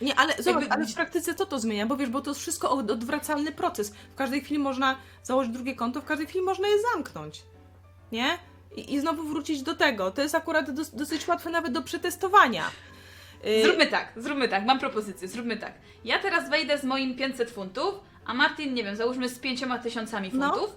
[0.00, 1.86] Nie, ale zobacz, Jakby- ale w praktyce co to zmienia?
[1.86, 3.92] Bo wiesz, bo to jest wszystko od- odwracalny proces.
[4.12, 7.42] W każdej chwili można założyć drugie konto, w każdej chwili można je zamknąć.
[8.12, 8.38] Nie?
[8.76, 10.10] I, i znowu wrócić do tego.
[10.10, 12.64] To jest akurat dos, dosyć łatwe nawet do przetestowania.
[13.46, 15.72] Y, Zróbmy tak, zróbmy tak, mam propozycję, zróbmy tak.
[16.04, 17.94] Ja teraz wejdę z moim 500 funtów,
[18.30, 20.50] a Martin, nie wiem, załóżmy z 5 tysiącami No.
[20.52, 20.76] funtów,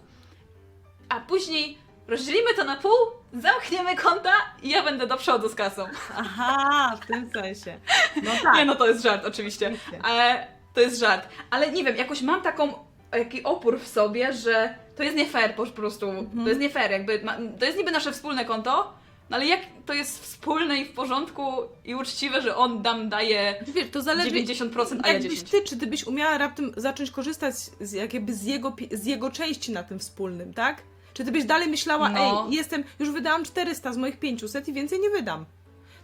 [1.09, 2.91] a później rozdzielimy to na pół,
[3.33, 4.31] zamkniemy konta
[4.63, 5.85] i ja będę do przodu z kasą.
[6.17, 7.79] Aha, w tym sensie.
[8.23, 8.55] No tak.
[8.55, 9.99] Nie no, to jest żart oczywiście, Oczywiście.
[10.03, 11.27] ale to jest żart.
[11.49, 12.73] Ale nie wiem, jakoś mam taką,
[13.11, 16.43] taki opór w sobie, że to jest nie fair po prostu, Mhm.
[16.43, 18.93] to jest nie fair, jakby, ma, to jest niby nasze wspólne konto,
[19.33, 21.43] no ale jak to jest wspólne i w porządku
[21.85, 25.49] i uczciwe, że on nam daje Wiesz, to zależy 90%, a ja jakbyś 10%.
[25.51, 29.31] ty, czy ty byś umiała raptem zacząć korzystać z, jakby z, jego, pi- z jego
[29.31, 30.83] części na tym wspólnym, tak?
[31.13, 32.45] Czy ty byś dalej myślała, No.
[32.49, 35.45] ej, jestem, już wydałam 400 z moich 500 i więcej nie wydam.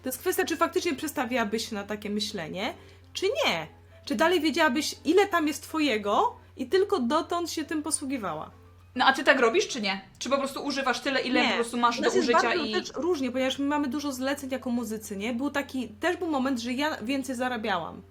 [0.03, 2.73] To jest kwestia, czy faktycznie przestawiałabyś się na takie myślenie,
[3.13, 3.67] czy nie.
[4.05, 8.51] Czy dalej wiedziałabyś, ile tam jest twojego i tylko dotąd się tym posługiwała.
[8.95, 10.01] No a ty tak robisz, czy nie?
[10.19, 11.49] Czy po prostu używasz tyle, ile Nie.
[11.49, 12.71] po prostu masz do jest użycia i...
[12.71, 15.33] też różnie, ponieważ my mamy dużo zleceń jako muzycy, nie?
[15.33, 18.01] Był taki, też był moment, że ja więcej zarabiałam.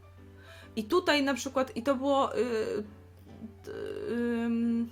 [0.77, 2.31] I tutaj na przykład, i to było...
[2.35, 2.85] Yy,
[3.67, 4.87] yy,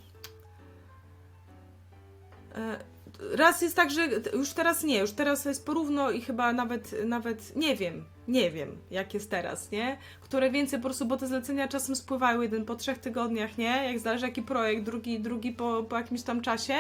[2.57, 2.96] yy,
[3.33, 7.57] raz jest tak, że już teraz nie, już teraz jest porówno i chyba nawet, nawet
[7.57, 9.99] nie wiem, nie wiem jak jest teraz, nie?
[10.21, 13.85] Które więcej po prostu, bo te zlecenia czasem spływają, jeden po trzech tygodniach, nie?
[13.93, 16.75] Jak zależy jaki projekt, drugi, drugi po, po jakimś tam czasie.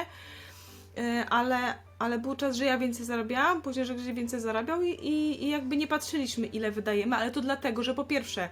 [0.96, 1.57] Yy, ale,
[1.99, 5.49] ale był czas, że ja więcej zarabiałam, później, że Grzesiek więcej zarabiał i, i, i
[5.49, 8.49] jakby nie patrzyliśmy, ile wydajemy, ale to dlatego, że po pierwsze,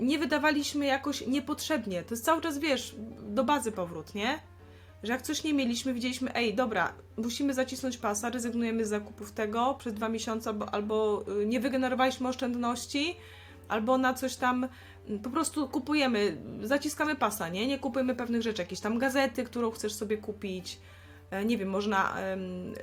[0.00, 2.02] nie wydawaliśmy jakoś niepotrzebnie.
[2.02, 4.38] To jest cały czas, wiesz, do bazy powrót, nie?
[5.04, 9.74] Że jak coś nie mieliśmy, widzieliśmy, ej, dobra, musimy zacisnąć pasa, rezygnujemy z zakupów tego
[9.78, 13.16] przez dwa miesiące, albo, albo y, nie wygenerowaliśmy oszczędności,
[13.68, 14.68] albo na coś tam
[15.08, 17.66] mm, po prostu kupujemy, zaciskamy pasa, nie?
[17.66, 20.78] Nie kupujemy pewnych rzeczy, jakieś tam gazety, którą chcesz sobie kupić,
[21.30, 22.14] E, nie wiem, można.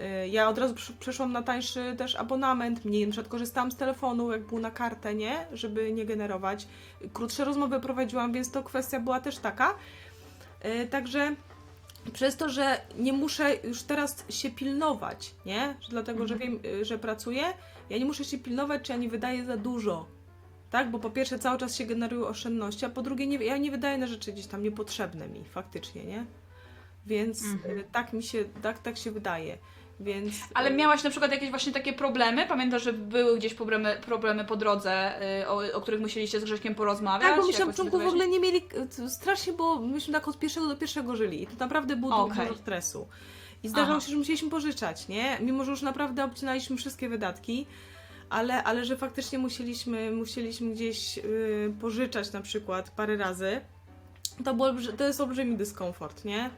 [0.02, 2.86] e, Ja od razu przeszłam na tańszy też abonament.
[2.86, 5.46] Mniej na przykład korzystałam z telefonu, jak był na kartę, nie?
[5.54, 6.68] Żeby nie generować.
[7.14, 9.76] Krótsze rozmowy prowadziłam, więc to kwestia była też taka.
[10.62, 11.36] E, Także
[12.14, 15.76] przez to, że nie muszę już teraz się pilnować, nie?
[15.90, 17.44] Dlatego, że wiem, e, że pracuję,
[17.90, 20.08] ja nie muszę się pilnować, czy ja nie wydaję za dużo.
[20.70, 23.72] Tak, bo po pierwsze cały czas się generują oszczędności, a po drugie nie, ja nie
[23.72, 26.26] wydaję na rzeczy gdzieś tam niepotrzebne mi faktycznie, nie?
[27.06, 27.80] Więc Mhm.
[27.80, 29.58] y, tak mi się, tak, tak się wydaje.
[30.04, 30.34] Więc.
[30.54, 32.46] Ale y, miałaś na przykład jakieś właśnie takie problemy?
[32.48, 36.76] Pamiętasz, że były gdzieś problemy, problemy po drodze, y, o, o których musieliście z Grześkiem
[36.76, 37.30] porozmawiać?
[37.30, 38.62] Tak, bo myśmy na początku w ogóle nie mieli.
[39.06, 41.44] y, Strasznie, bo myśmy tak od pierwszego do pierwszego żyli.
[41.44, 42.48] I to naprawdę było Okej.
[42.48, 43.08] dużo stresu.
[43.64, 44.06] I zdarzało Aha.
[44.06, 45.38] się, że musieliśmy pożyczać, nie?
[45.42, 47.68] Mimo, że już naprawdę obcinaliśmy wszystkie wydatki.
[48.30, 53.62] ale, ale że faktycznie musieliśmy, musieliśmy gdzieś y, pożyczać na przykład parę razy,
[54.46, 56.50] to, było, to jest olbrzymi dyskomfort, nie?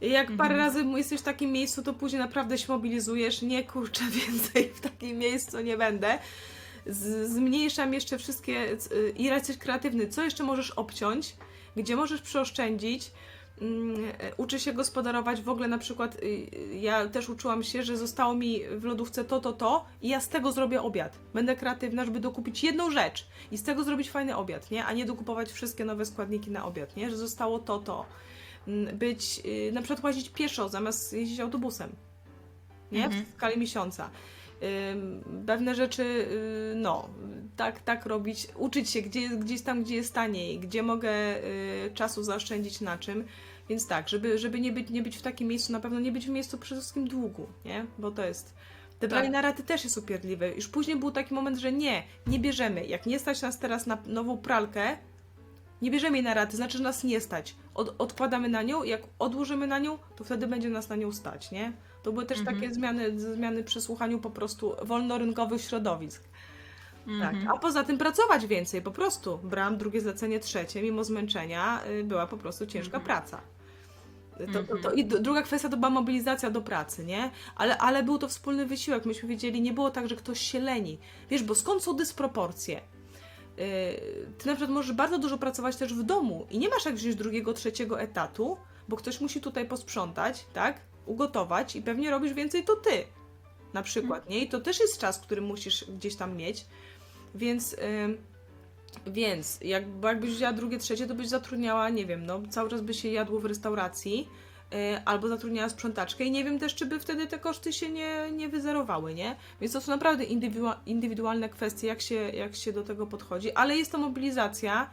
[0.00, 0.38] Jak Mhm.
[0.38, 3.42] parę razy jesteś w takim miejscu, to później naprawdę się mobilizujesz.
[3.42, 6.18] Nie kurczę, więcej w takim miejscu nie będę.
[6.86, 8.76] Z, zmniejszam jeszcze wszystkie
[9.16, 10.08] i jesteś kreatywny.
[10.08, 11.36] Co jeszcze możesz obciąć?
[11.76, 13.10] Gdzie możesz przeoszczędzić?
[13.60, 16.14] Mm, e, Uczy się gospodarować w ogóle na przykład.
[16.16, 16.48] y, y,
[16.80, 20.28] Ja też uczyłam się, że zostało mi w lodówce to, to, to, i ja z
[20.28, 21.18] tego zrobię obiad.
[21.34, 24.84] Będę kreatywna, żeby dokupić jedną rzecz i z tego zrobić fajny obiad, nie?
[24.84, 27.10] A nie dokupować wszystkie nowe składniki na obiad, nie?
[27.10, 28.06] Że zostało to, to.
[28.94, 31.90] Być, y, na przykład łazić pieszo zamiast jeździć autobusem,
[32.92, 33.04] nie?
[33.04, 33.24] Mhm.
[33.24, 34.10] W skali miesiąca.
[35.46, 37.08] Pewne rzeczy, y, no,
[37.56, 42.22] tak, tak robić, uczyć się gdzie, gdzieś tam, gdzie jest taniej, gdzie mogę y, czasu
[42.22, 43.24] zaoszczędzić na czym.
[43.68, 46.26] Więc tak, żeby, żeby nie, być, nie być w takim miejscu, na pewno nie być
[46.26, 47.86] w miejscu przede wszystkim długu, nie?
[47.98, 48.54] Bo to jest.
[48.98, 49.32] Te branie Tak.
[49.32, 50.54] na raty też jest upierdliwe.
[50.54, 52.86] Już później był taki moment, że nie, nie bierzemy.
[52.86, 54.96] Jak nie stać nas teraz na nową pralkę,
[55.82, 57.56] nie bierzemy jej na raty, znaczy, że nas nie stać.
[57.74, 61.50] Od, odkładamy na nią, jak odłożymy na nią, to wtedy będzie nas na nią stać,
[61.50, 61.72] nie?
[62.02, 62.56] To były też Mhm.
[62.56, 66.22] takie zmiany, zmiany przy słuchaniu po prostu wolnorynkowych środowisk.
[67.20, 67.34] Tak.
[67.34, 67.48] Mhm.
[67.48, 69.38] A poza tym pracować więcej, po prostu.
[69.42, 73.04] Brałam drugie zlecenie, trzecie, mimo zmęczenia y, była po prostu ciężka Mhm.
[73.04, 73.40] praca.
[74.38, 74.94] To, to, to, Mhm.
[74.98, 77.30] I druga kwestia to była mobilizacja do pracy, nie?
[77.56, 79.06] Ale, ale był to wspólny wysiłek.
[79.06, 80.98] Myśmy wiedzieli, nie było tak, że ktoś się leni.
[81.30, 82.80] Wiesz, bo skąd są dysproporcje?
[83.56, 83.64] Yy,
[84.38, 87.16] ty na przykład możesz bardzo dużo pracować też w domu i nie masz jak wziąć
[87.16, 88.56] drugiego, trzeciego etatu,
[88.88, 90.80] bo ktoś musi tutaj posprzątać, tak?
[91.06, 93.04] Ugotować i pewnie robisz więcej to ty.
[93.74, 94.38] Na przykład, nie?
[94.38, 96.66] I to też jest czas, który musisz gdzieś tam mieć.
[97.34, 98.18] Więc, ym,
[99.06, 102.94] więc jak, jakbyś wzięła drugie, trzecie, to byś zatrudniała, nie wiem, no cały czas by
[102.94, 104.43] się jadło w restauracji, y,
[105.04, 108.48] albo zatrudniała sprzątaczkę i nie wiem też, czy by wtedy te koszty się nie, nie
[108.48, 109.36] wyzerowały, nie?
[109.60, 113.76] Więc to są naprawdę indywidua- indywidualne kwestie, jak się, jak się do tego podchodzi, ale
[113.76, 114.90] jest to mobilizacja,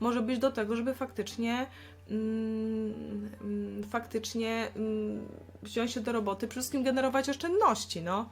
[0.00, 1.66] może być do tego, żeby faktycznie
[2.10, 5.26] mm, mm, faktycznie mm,
[5.62, 8.28] wziąć się do roboty, przede wszystkim generować oszczędności, no.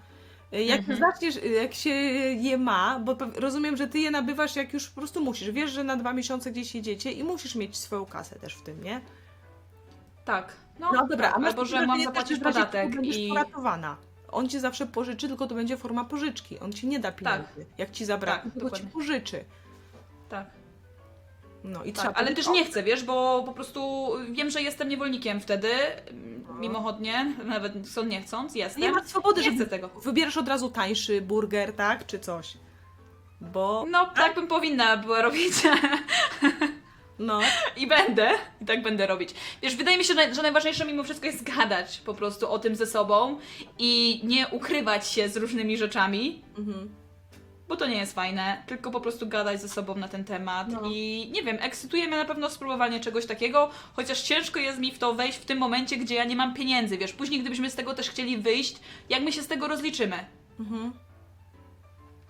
[0.53, 0.99] Jak Mhm.
[0.99, 5.25] zaczniesz, jak się je ma, bo rozumiem, że ty je nabywasz jak już po prostu
[5.25, 5.51] musisz.
[5.51, 8.83] Wiesz, że na dwa miesiące gdzieś jedziecie i musisz mieć swoją kasę też w tym,
[8.85, 9.01] nie?
[10.25, 10.53] Tak.
[10.79, 11.37] No, No dobra, tak.
[11.37, 13.29] a masz albo że mam wrażenie zapłacić też, że w razie podatek czego będziesz i...
[13.29, 13.97] poratowana.
[14.29, 16.59] On ci zawsze pożyczy, tylko to będzie forma pożyczki.
[16.61, 17.67] On ci nie da pieniędzy.
[17.79, 19.45] Jak ci zabraknie, Tak, tylko ci pożyczy.
[20.29, 20.47] Tak.
[21.65, 24.63] No i Tak, trzeba ale powiedzieć, też nie chcę, wiesz, bo po prostu wiem, że
[24.63, 25.69] jestem niewolnikiem wtedy,
[26.59, 28.83] mimochodnie, nawet chcąc nie chcąc, jestem.
[28.83, 29.89] Nie ma swobody, nie żeby chcę tego.
[29.89, 32.07] wybierasz od razu tańszy burger, tak?
[32.07, 32.57] Czy coś.
[33.41, 35.53] Bo, No, tak bym powinna była robić
[37.23, 37.41] no,
[37.77, 38.31] i będę,
[38.61, 39.31] i tak będę robić.
[39.63, 42.87] Wiesz, wydaje mi się, że najważniejsze mimo wszystko jest gadać po prostu o tym ze
[42.87, 43.39] sobą
[43.79, 46.95] i nie ukrywać się z różnymi rzeczami, mhm.
[47.69, 50.81] bo to nie jest fajne, tylko po prostu gadać ze sobą na ten temat No.
[50.85, 54.99] i nie wiem, ekscytuje mnie na pewno spróbowanie czegoś takiego, chociaż ciężko jest mi w
[54.99, 57.95] to wejść w tym momencie, gdzie ja nie mam pieniędzy, wiesz, później gdybyśmy z tego
[57.95, 58.77] też chcieli wyjść,
[59.09, 60.27] jak my się z tego rozliczymy?
[60.61, 60.93] Mhm.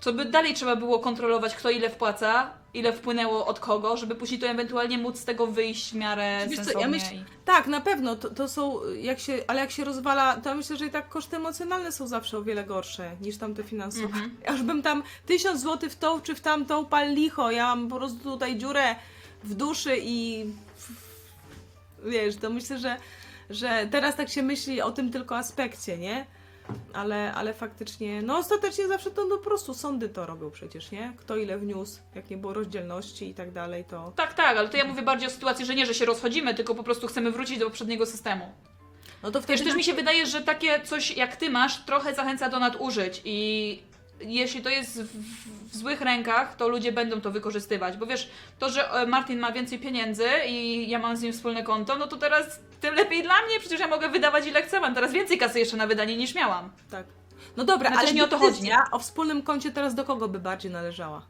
[0.04, 4.40] To by dalej trzeba było kontrolować, kto ile wpłaca, ile wpłynęło od kogo, żeby później
[4.40, 7.24] to ewentualnie móc z tego wyjść w miarę Wiesz co, ja i...
[7.44, 10.86] Tak, na pewno, to, to są, jak się, ale jak się rozwala, to myślę, że
[10.86, 14.06] i tak koszty emocjonalne są zawsze o wiele gorsze niż tamte finansowe.
[14.06, 14.36] Mhm.
[14.44, 17.88] Ja już bym tam tysiąc złotych w tą czy w tamtą pal licho, ja mam
[17.88, 18.96] po prostu tutaj dziurę
[19.44, 20.46] w duszy i
[22.04, 22.96] wiesz, to myślę, że,
[23.50, 26.26] że teraz tak się myśli o tym tylko aspekcie, nie?
[26.92, 31.12] Ale, ale faktycznie, no ostatecznie zawsze to no, po prostu sądy to robią przecież, nie?
[31.16, 34.12] Kto ile wniósł, jak nie było rozdzielności i tak dalej, to...
[34.16, 36.74] Tak, tak, ale to ja mówię bardziej o sytuacji, że nie, że się rozchodzimy, tylko
[36.74, 38.52] po prostu chcemy wrócić do poprzedniego systemu.
[39.22, 39.58] No to wtedy...
[39.58, 43.22] Wiesz, też mi się wydaje, że takie coś jak ty masz trochę zachęca do nadużyć
[43.24, 43.82] i
[44.20, 48.70] jeśli to jest w, w złych rękach, to ludzie będą to wykorzystywać, bo wiesz, to,
[48.70, 52.16] że e, Martin ma więcej pieniędzy i ja mam z nim wspólne konto, no to
[52.16, 55.58] teraz tym lepiej dla mnie, przecież ja mogę wydawać ile chcę, mam teraz więcej kasy
[55.58, 56.70] jeszcze na wydanie niż miałam.
[56.90, 57.06] Tak.
[57.56, 60.28] No dobra, No ale nie o to chodzi, decyzja o wspólnym koncie teraz do kogo
[60.28, 61.26] by bardziej należała?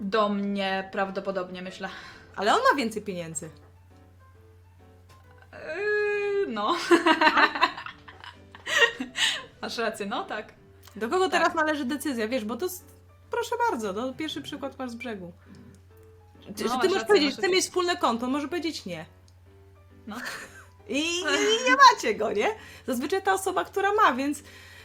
[0.00, 1.88] Do mnie prawdopodobnie, myślę.
[2.36, 3.50] Ale on ma więcej pieniędzy.
[5.52, 6.76] Yy, no.
[9.62, 10.52] Masz rację, no tak.
[10.96, 11.32] Do kogo Tak.
[11.32, 12.84] teraz należy decyzja, wiesz, bo to jest...
[13.30, 15.32] Proszę bardzo, no pierwszy przykład masz z brzegu.
[16.48, 18.84] No, że masz ty możesz rację, powiedzieć, masz chcę mieć wspólne konto, on może powiedzieć
[18.84, 19.06] nie.
[20.06, 20.16] No.
[20.88, 22.48] I, i, nie macie go, nie?
[22.86, 24.42] Zazwyczaj ta osoba, która ma, więc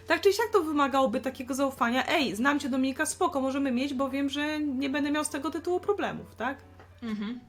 [0.07, 2.07] tak czy siak to wymagałoby takiego zaufania.
[2.07, 5.51] Ej, znam cię Dominika, spoko, możemy mieć, bo wiem, że nie będę miał z tego
[5.51, 6.57] tytułu problemów, tak?
[7.03, 7.39] Mhm.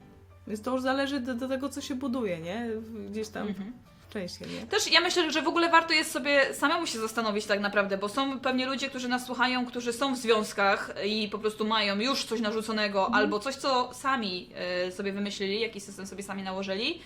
[0.47, 2.69] Więc to już zależy do, do tego, co się buduje, nie?
[3.11, 3.73] Gdzieś tam Mhm.
[4.11, 4.67] częściej, nie?
[4.67, 8.09] Też ja myślę, że w ogóle warto jest sobie samemu się zastanowić tak naprawdę, bo
[8.09, 12.25] są pewnie ludzie, którzy nas słuchają, którzy są w związkach i po prostu mają już
[12.25, 17.01] coś narzuconego albo coś, co sami e, sobie wymyślili, jakiś system sobie sami nałożyli,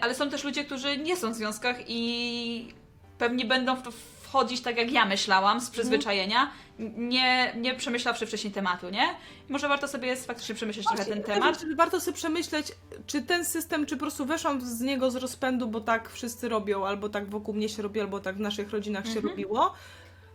[0.00, 2.74] ale są też ludzie, którzy nie są w związkach i
[3.18, 3.90] pewnie będą w to
[4.22, 6.50] wchodzić tak jak ja myślałam, z przyzwyczajenia,
[6.96, 9.02] nie, nie przemyślawszy wcześniej tematu, nie?
[9.48, 11.58] I może warto sobie faktycznie przemyśleć trochę ten Właśnie, temat.
[11.58, 12.66] znaczy, Warto sobie przemyśleć,
[13.06, 16.86] czy ten system, czy po prostu weszłam z niego z rozpędu, bo tak wszyscy robią,
[16.86, 19.28] albo tak wokół mnie się robi, albo tak w naszych rodzinach się Mhm.
[19.28, 19.72] robiło.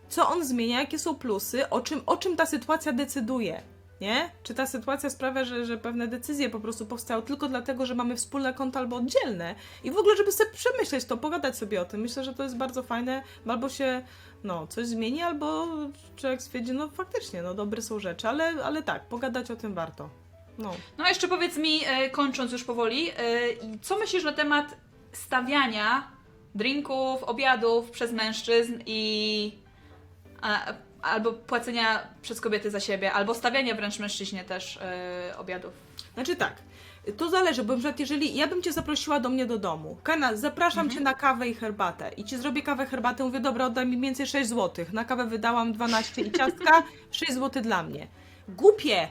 [0.08, 3.62] Co on zmienia, jakie są plusy, o czym, o czym ta sytuacja decyduje.
[4.00, 4.30] Nie?
[4.42, 8.16] Czy ta sytuacja sprawia, że, że pewne decyzje po prostu powstają tylko dlatego, że mamy
[8.16, 9.54] wspólne konta albo oddzielne?
[9.84, 12.00] I w ogóle, żeby sobie przemyśleć to, pogadać sobie o tym.
[12.00, 14.02] Myślę, że to jest bardzo fajne, bo albo się
[14.44, 15.66] no, coś zmieni, albo
[16.16, 20.08] człowiek stwierdzi, no faktycznie, no dobre są rzeczy, ale, ale tak, pogadać o tym warto.
[20.58, 20.74] No.
[20.98, 23.14] No jeszcze powiedz mi, e, kończąc już powoli, e,
[23.82, 24.76] co myślisz na temat
[25.12, 26.08] stawiania
[26.54, 29.52] drinków, obiadów przez mężczyzn i
[31.02, 35.72] albo płacenia przez kobiety za siebie, albo stawiania wręcz mężczyźnie też e, obiadów.
[36.14, 36.56] Znaczy tak,
[37.16, 40.36] to zależy, bo na przykład jeżeli ja bym Cię zaprosiła do mnie do domu, Kana,
[40.36, 44.00] zapraszam Cię na kawę i herbatę i Ci zrobię kawę, herbatę, mówię, dobra, oddaj mi
[44.00, 48.06] więcej 6 zł, na kawę wydałam 12 i ciastka, 6 zł dla mnie.
[48.48, 49.08] Głupie!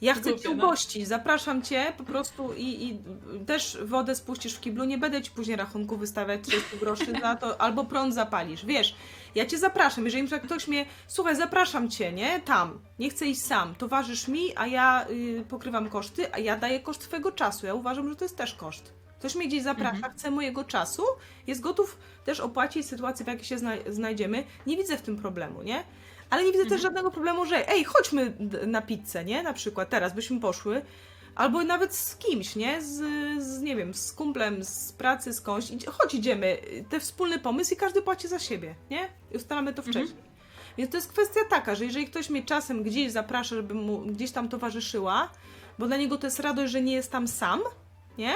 [0.00, 0.64] Ja chcę Cię no.
[0.64, 2.98] ugościć, zapraszam Cię po prostu i, i
[3.46, 7.60] też wodę spuścisz w kiblu, nie będę Ci później rachunku wystawiać 30 groszy za to,
[7.60, 8.96] albo prąd zapalisz, wiesz,
[9.34, 13.26] ja Cię zapraszam, jeżeli na przykład ktoś mnie, słuchaj, zapraszam Cię, nie, tam, nie chcę
[13.26, 17.66] iść sam, towarzysz mi, a ja y, pokrywam koszty, a ja daję koszt Twojego czasu,
[17.66, 18.92] ja uważam, że to jest też koszt.
[19.18, 21.02] Ktoś mnie gdzieś zaprasza, chce mojego czasu,
[21.46, 25.62] jest gotów też opłacić sytuację, w jakiej się zna znajdziemy, nie widzę w tym problemu,
[25.62, 25.84] nie?
[26.30, 28.32] Ale nie widzę też żadnego problemu, że ej, chodźmy
[28.66, 29.42] na pizzę, nie?
[29.42, 30.82] Na przykład teraz byśmy poszły.
[31.34, 32.82] Albo nawet z kimś, nie?
[32.82, 32.94] Z,
[33.42, 35.66] z nie wiem, z kumplem, z pracy, skądś.
[35.86, 36.58] Chodź, idziemy.
[36.88, 39.08] Te wspólny pomysł i każdy płaci za siebie, nie?
[39.32, 40.22] I ustalamy to wcześniej.
[40.78, 44.30] Więc to jest kwestia taka, że jeżeli ktoś mnie czasem gdzieś zaprasza, żeby mu gdzieś
[44.30, 45.30] tam towarzyszyła,
[45.78, 47.60] bo dla niego to jest radość, że nie jest tam sam,
[48.18, 48.34] nie?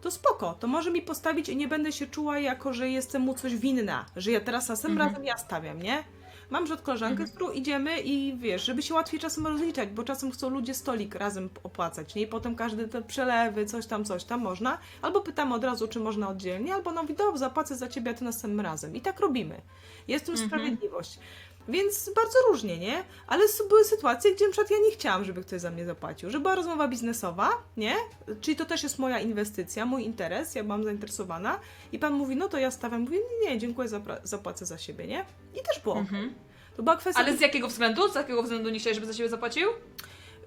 [0.00, 3.34] To spoko, to może mi postawić i nie będę się czuła jako, że jestem mu
[3.34, 5.10] coś winna, że ja teraz następnym Mhm.
[5.10, 6.04] razem ja stawiam, nie?
[6.50, 10.30] Mam przed koleżankę, z którą idziemy i wiesz, żeby się łatwiej czasem rozliczać, bo czasem
[10.30, 12.22] chcą ludzie stolik razem opłacać, nie?
[12.22, 14.78] I potem każdy te przelewy, coś tam, coś tam można.
[15.02, 18.24] Albo pytamy od razu, czy można oddzielnie, albo no mówi, zapłacę za ciebie, a ty
[18.24, 18.96] następnym razem.
[18.96, 19.60] I tak robimy.
[20.08, 21.18] Jest w tym sprawiedliwość.
[21.68, 23.04] Więc bardzo różnie, nie?
[23.26, 26.30] Ale były sytuacje, gdzie na przykład ja nie chciałam, żeby ktoś za mnie zapłacił.
[26.30, 27.94] Że była rozmowa biznesowa, nie?
[28.40, 31.60] Czyli to też jest moja inwestycja, mój interes, ja byłam zainteresowana.
[31.92, 33.00] I pan mówi, no to ja stawiam.
[33.00, 33.88] Mówię, nie, nie, dziękuję,
[34.22, 35.24] zapłacę za siebie, nie?
[35.60, 35.98] I też było.
[35.98, 36.34] Mhm.
[36.76, 37.22] To była kwestia...
[37.22, 38.08] Ale z jakiego względu?
[38.08, 39.68] Z jakiego względu nie chciałeś, żeby za siebie zapłacił?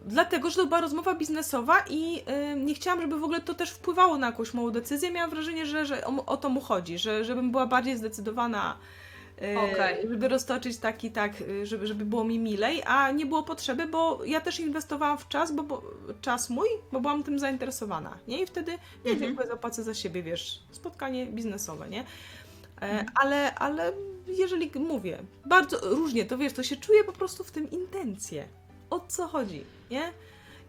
[0.05, 2.23] Dlatego, że to była rozmowa biznesowa i
[2.53, 5.11] y, nie chciałam, żeby w ogóle to też wpływało na jakąś moją decyzję.
[5.11, 8.77] Miałam wrażenie, że, że o, o to mu chodzi, że, żebym była bardziej zdecydowana,
[9.43, 10.07] y, Okej.
[10.09, 14.25] żeby roztoczyć taki, tak, y, żeby, żeby było mi milej, a nie było potrzeby, bo
[14.25, 15.83] ja też inwestowałam w czas, bo, bo
[16.21, 18.41] czas mój, bo byłam tym zainteresowana, nie?
[18.43, 19.19] I wtedy, nie, Mhm.
[19.19, 21.99] dziękuję, zapłacę za siebie, wiesz, spotkanie biznesowe, nie?
[21.99, 22.05] E,
[22.81, 23.05] Mhm.
[23.15, 23.93] ale, ale
[24.27, 28.45] jeżeli mówię, bardzo różnie, to wiesz, to się czuje po prostu w tym intencje.
[28.89, 30.11] O co chodzi, nie?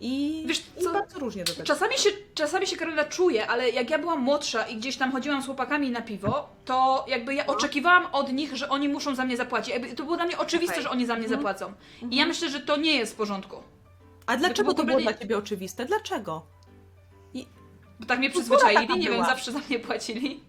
[0.01, 0.93] I, Wiesz i co?
[0.93, 1.67] bardzo różnie do tego.
[1.67, 5.43] Czasami się, czasami się Karolina czuje, ale jak ja byłam młodsza i gdzieś tam chodziłam
[5.43, 9.37] z chłopakami na piwo, to jakby ja oczekiwałam od nich, że oni muszą za mnie
[9.37, 9.69] zapłacić.
[9.75, 10.83] Jakby to było dla mnie oczywiste, Okej.
[10.85, 11.41] że oni za mnie Mhm.
[11.41, 11.73] zapłacą.
[12.11, 13.57] I ja myślę, że to nie jest w porządku.
[14.27, 15.87] A dlaczego to było kompletnie- dla Ciebie oczywiste?
[15.87, 16.47] Dlaczego?
[18.01, 19.27] Bo tak mnie No, taka przyzwyczaili, nie wiem, była.
[19.27, 20.41] zawsze za mnie płacili.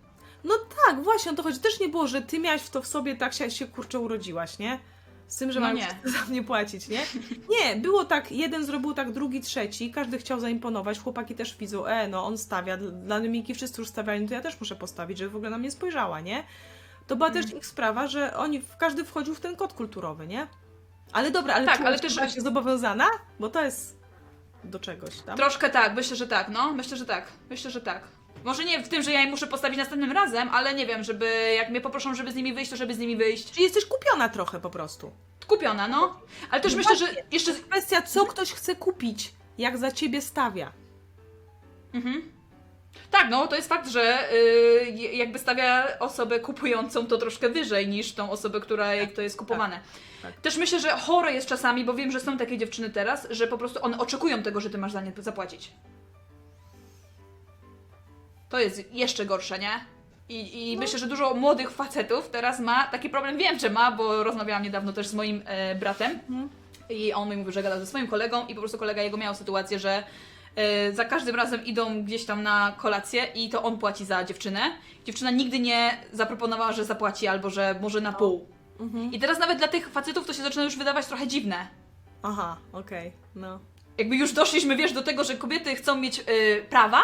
[0.43, 0.53] No
[0.87, 1.59] tak, właśnie o to chodzi.
[1.59, 4.59] Też nie było, że Ty miałaś w to w sobie, tak się, się kurczę urodziłaś,
[4.59, 4.79] nie?
[5.27, 5.87] Z tym, że No mam nie.
[6.19, 7.01] za mnie płacić, nie?
[7.49, 12.07] Nie, było tak, jeden zrobił tak, drugi, trzeci, każdy chciał zaimponować, chłopaki też widzą, e,
[12.07, 15.29] no on stawia, dla- Domiki wszyscy już stawiali, no to ja też muszę postawić, żeby
[15.29, 16.43] w ogóle na mnie spojrzała, nie?
[17.07, 20.47] To była też ich sprawa, że oni, każdy wchodził w ten kod kulturowy, nie?
[21.11, 23.05] Ale dobra, ale Tak, ale też- byłaś zobowiązana?
[23.39, 23.97] Bo to jest
[24.63, 25.37] do czegoś tam.
[25.37, 26.73] Troszkę tak, myślę, że tak, no.
[26.73, 27.25] Myślę, że tak.
[27.49, 28.03] Myślę, że tak.
[28.45, 31.53] Może nie w tym, że ja je muszę postawić następnym razem, ale nie wiem, żeby
[31.57, 33.51] jak mnie poproszą, żeby z nimi wyjść, to żeby z nimi wyjść.
[33.51, 35.11] Czyli jesteś kupiona trochę po prostu.
[35.47, 36.19] Kupiona, no.
[36.51, 40.71] Ale też No myślę, że jeszcze Kwestia, co ktoś chce kupić, jak za ciebie stawia.
[41.93, 42.31] Mhm.
[43.11, 48.13] Tak, no to jest fakt, że y, jakby stawia osobę kupującą to troszkę wyżej niż
[48.13, 49.79] tą osobę, która jej to jest kupowane.
[50.21, 50.33] tak.
[50.41, 53.57] Też myślę, że chore jest czasami, bo wiem, że są takie dziewczyny teraz, że po
[53.57, 55.71] prostu one oczekują tego, że ty masz za nie zapłacić.
[58.49, 59.85] To jest jeszcze gorsze, nie?
[60.29, 63.37] I, i myślę, że dużo młodych facetów teraz ma taki problem.
[63.37, 66.11] Wiem, że ma, bo rozmawiałam niedawno też z moim e, bratem.
[66.11, 66.49] Mhm.
[66.89, 69.35] I on mi mówił, że gadał ze swoim kolegą i po prostu kolega jego miał
[69.35, 70.03] sytuację, że
[70.55, 74.59] e, za każdym razem idą gdzieś tam na kolację i to on płaci za dziewczynę.
[75.05, 78.47] Dziewczyna nigdy nie zaproponowała, że zapłaci albo że może na pół.
[78.79, 79.13] Mhm.
[79.13, 81.67] I teraz nawet dla tych facetów to się zaczyna już wydawać trochę dziwne.
[82.23, 83.59] Aha, okej, no.
[83.97, 87.03] Jakby już doszliśmy, wiesz, do tego, że kobiety chcą mieć y, prawa,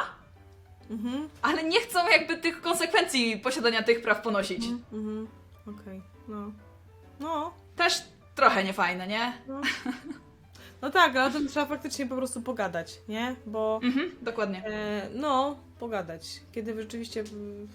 [0.91, 4.65] Mhm, ale nie chcą jakby tych konsekwencji posiadania tych praw ponosić.
[4.93, 5.27] mhm,
[5.67, 6.51] okej, no.
[7.19, 8.03] No, Też
[8.35, 9.33] trochę niefajne, nie?
[10.81, 13.35] no tak, ale o tym trzeba faktycznie po prostu pogadać, nie?
[13.45, 14.63] Bo, Mhm, dokładnie.
[14.65, 16.41] e, no, pogadać.
[16.51, 17.67] Kiedy rzeczywiście mm,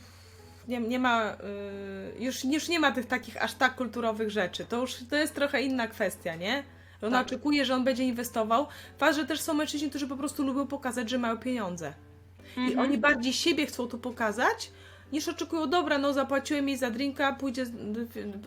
[0.69, 4.65] nie, nie ma, y, już, już nie ma tych takich aż tak kulturowych rzeczy.
[4.65, 6.65] To już to jest trochę inna kwestia, nie?
[7.03, 7.27] Ona Tak.
[7.27, 8.67] oczekuje, że on będzie inwestował.
[8.99, 11.93] Fakt, że też są mężczyźni, którzy po prostu lubią pokazać, że mają pieniądze.
[12.57, 12.79] I Mhm.
[12.79, 14.71] oni bardziej siebie chcą tu pokazać,
[15.13, 17.67] niż oczekują, dobra, no zapłaciłem jej za drinka, pójdzie,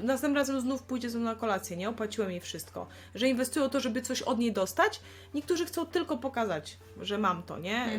[0.04, 1.90] następnym razem znów pójdzie ze mną na kolację, nie?
[1.90, 2.88] Opłaciłem jej wszystko.
[3.16, 5.02] Że inwestują to, żeby coś od niej dostać.
[5.34, 7.90] Niektórzy chcą tylko pokazać, że mam to, nie?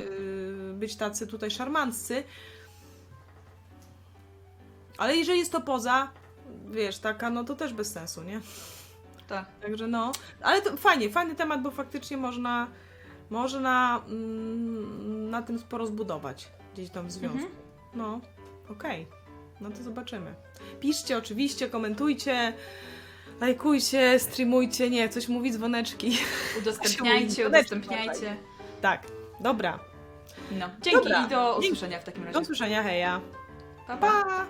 [0.68, 2.22] Yy, Być tacy tutaj szarmanccy.
[4.98, 6.11] Ale jeżeli jest to poza,
[6.70, 8.40] wiesz, taka, no to też bez sensu, nie?
[9.28, 9.46] Tak.
[9.62, 12.66] Także no, ale to fajnie, fajny temat, bo faktycznie można,
[13.30, 17.38] można mm, na tym sporo zbudować gdzieś tam w związku.
[17.38, 17.54] Mhm.
[17.94, 18.20] No,
[18.70, 19.06] okej,
[19.60, 20.34] no to zobaczymy.
[20.80, 22.52] Piszcie oczywiście, komentujcie,
[23.40, 26.18] lajkujcie, streamujcie, nie, coś mówi dzwoneczki.
[26.58, 28.36] Udostępniajcie, udostępniajcie.
[28.80, 29.06] Tak,
[29.40, 29.78] dobra,
[30.50, 30.66] No.
[30.82, 31.26] Dzięki Dobra.
[31.26, 32.34] i do usłyszenia w takim razie.
[32.34, 33.20] do usłyszenia, heja.
[33.86, 34.24] Pa, pa.
[34.24, 34.46] Pa!